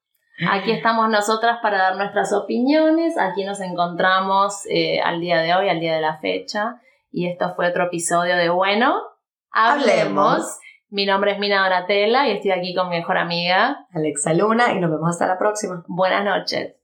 Aquí 0.51 0.73
estamos 0.73 1.09
nosotras 1.09 1.59
para 1.63 1.79
dar 1.79 1.97
nuestras 1.97 2.33
opiniones. 2.33 3.17
Aquí 3.17 3.45
nos 3.45 3.61
encontramos 3.61 4.67
eh, 4.69 5.01
al 5.01 5.21
día 5.21 5.39
de 5.39 5.55
hoy, 5.55 5.69
al 5.69 5.81
día 5.81 5.95
de 5.95 6.01
la 6.01 6.19
fecha. 6.19 6.81
Y 7.17 7.29
esto 7.29 7.55
fue 7.55 7.69
otro 7.69 7.85
episodio 7.85 8.37
de 8.37 8.49
Bueno, 8.49 9.01
hablemos. 9.53 10.59
Mi 10.89 11.07
nombre 11.07 11.31
es 11.31 11.39
Mina 11.39 11.63
Donatella 11.63 12.27
y 12.27 12.33
estoy 12.33 12.51
aquí 12.51 12.75
con 12.75 12.89
mi 12.89 12.97
mejor 12.97 13.19
amiga 13.19 13.87
Alexa 13.93 14.35
Luna 14.35 14.73
y 14.73 14.81
nos 14.81 14.91
vemos 14.91 15.11
hasta 15.11 15.29
la 15.29 15.39
próxima. 15.39 15.85
Buenas 15.87 16.25
noches. 16.25 16.75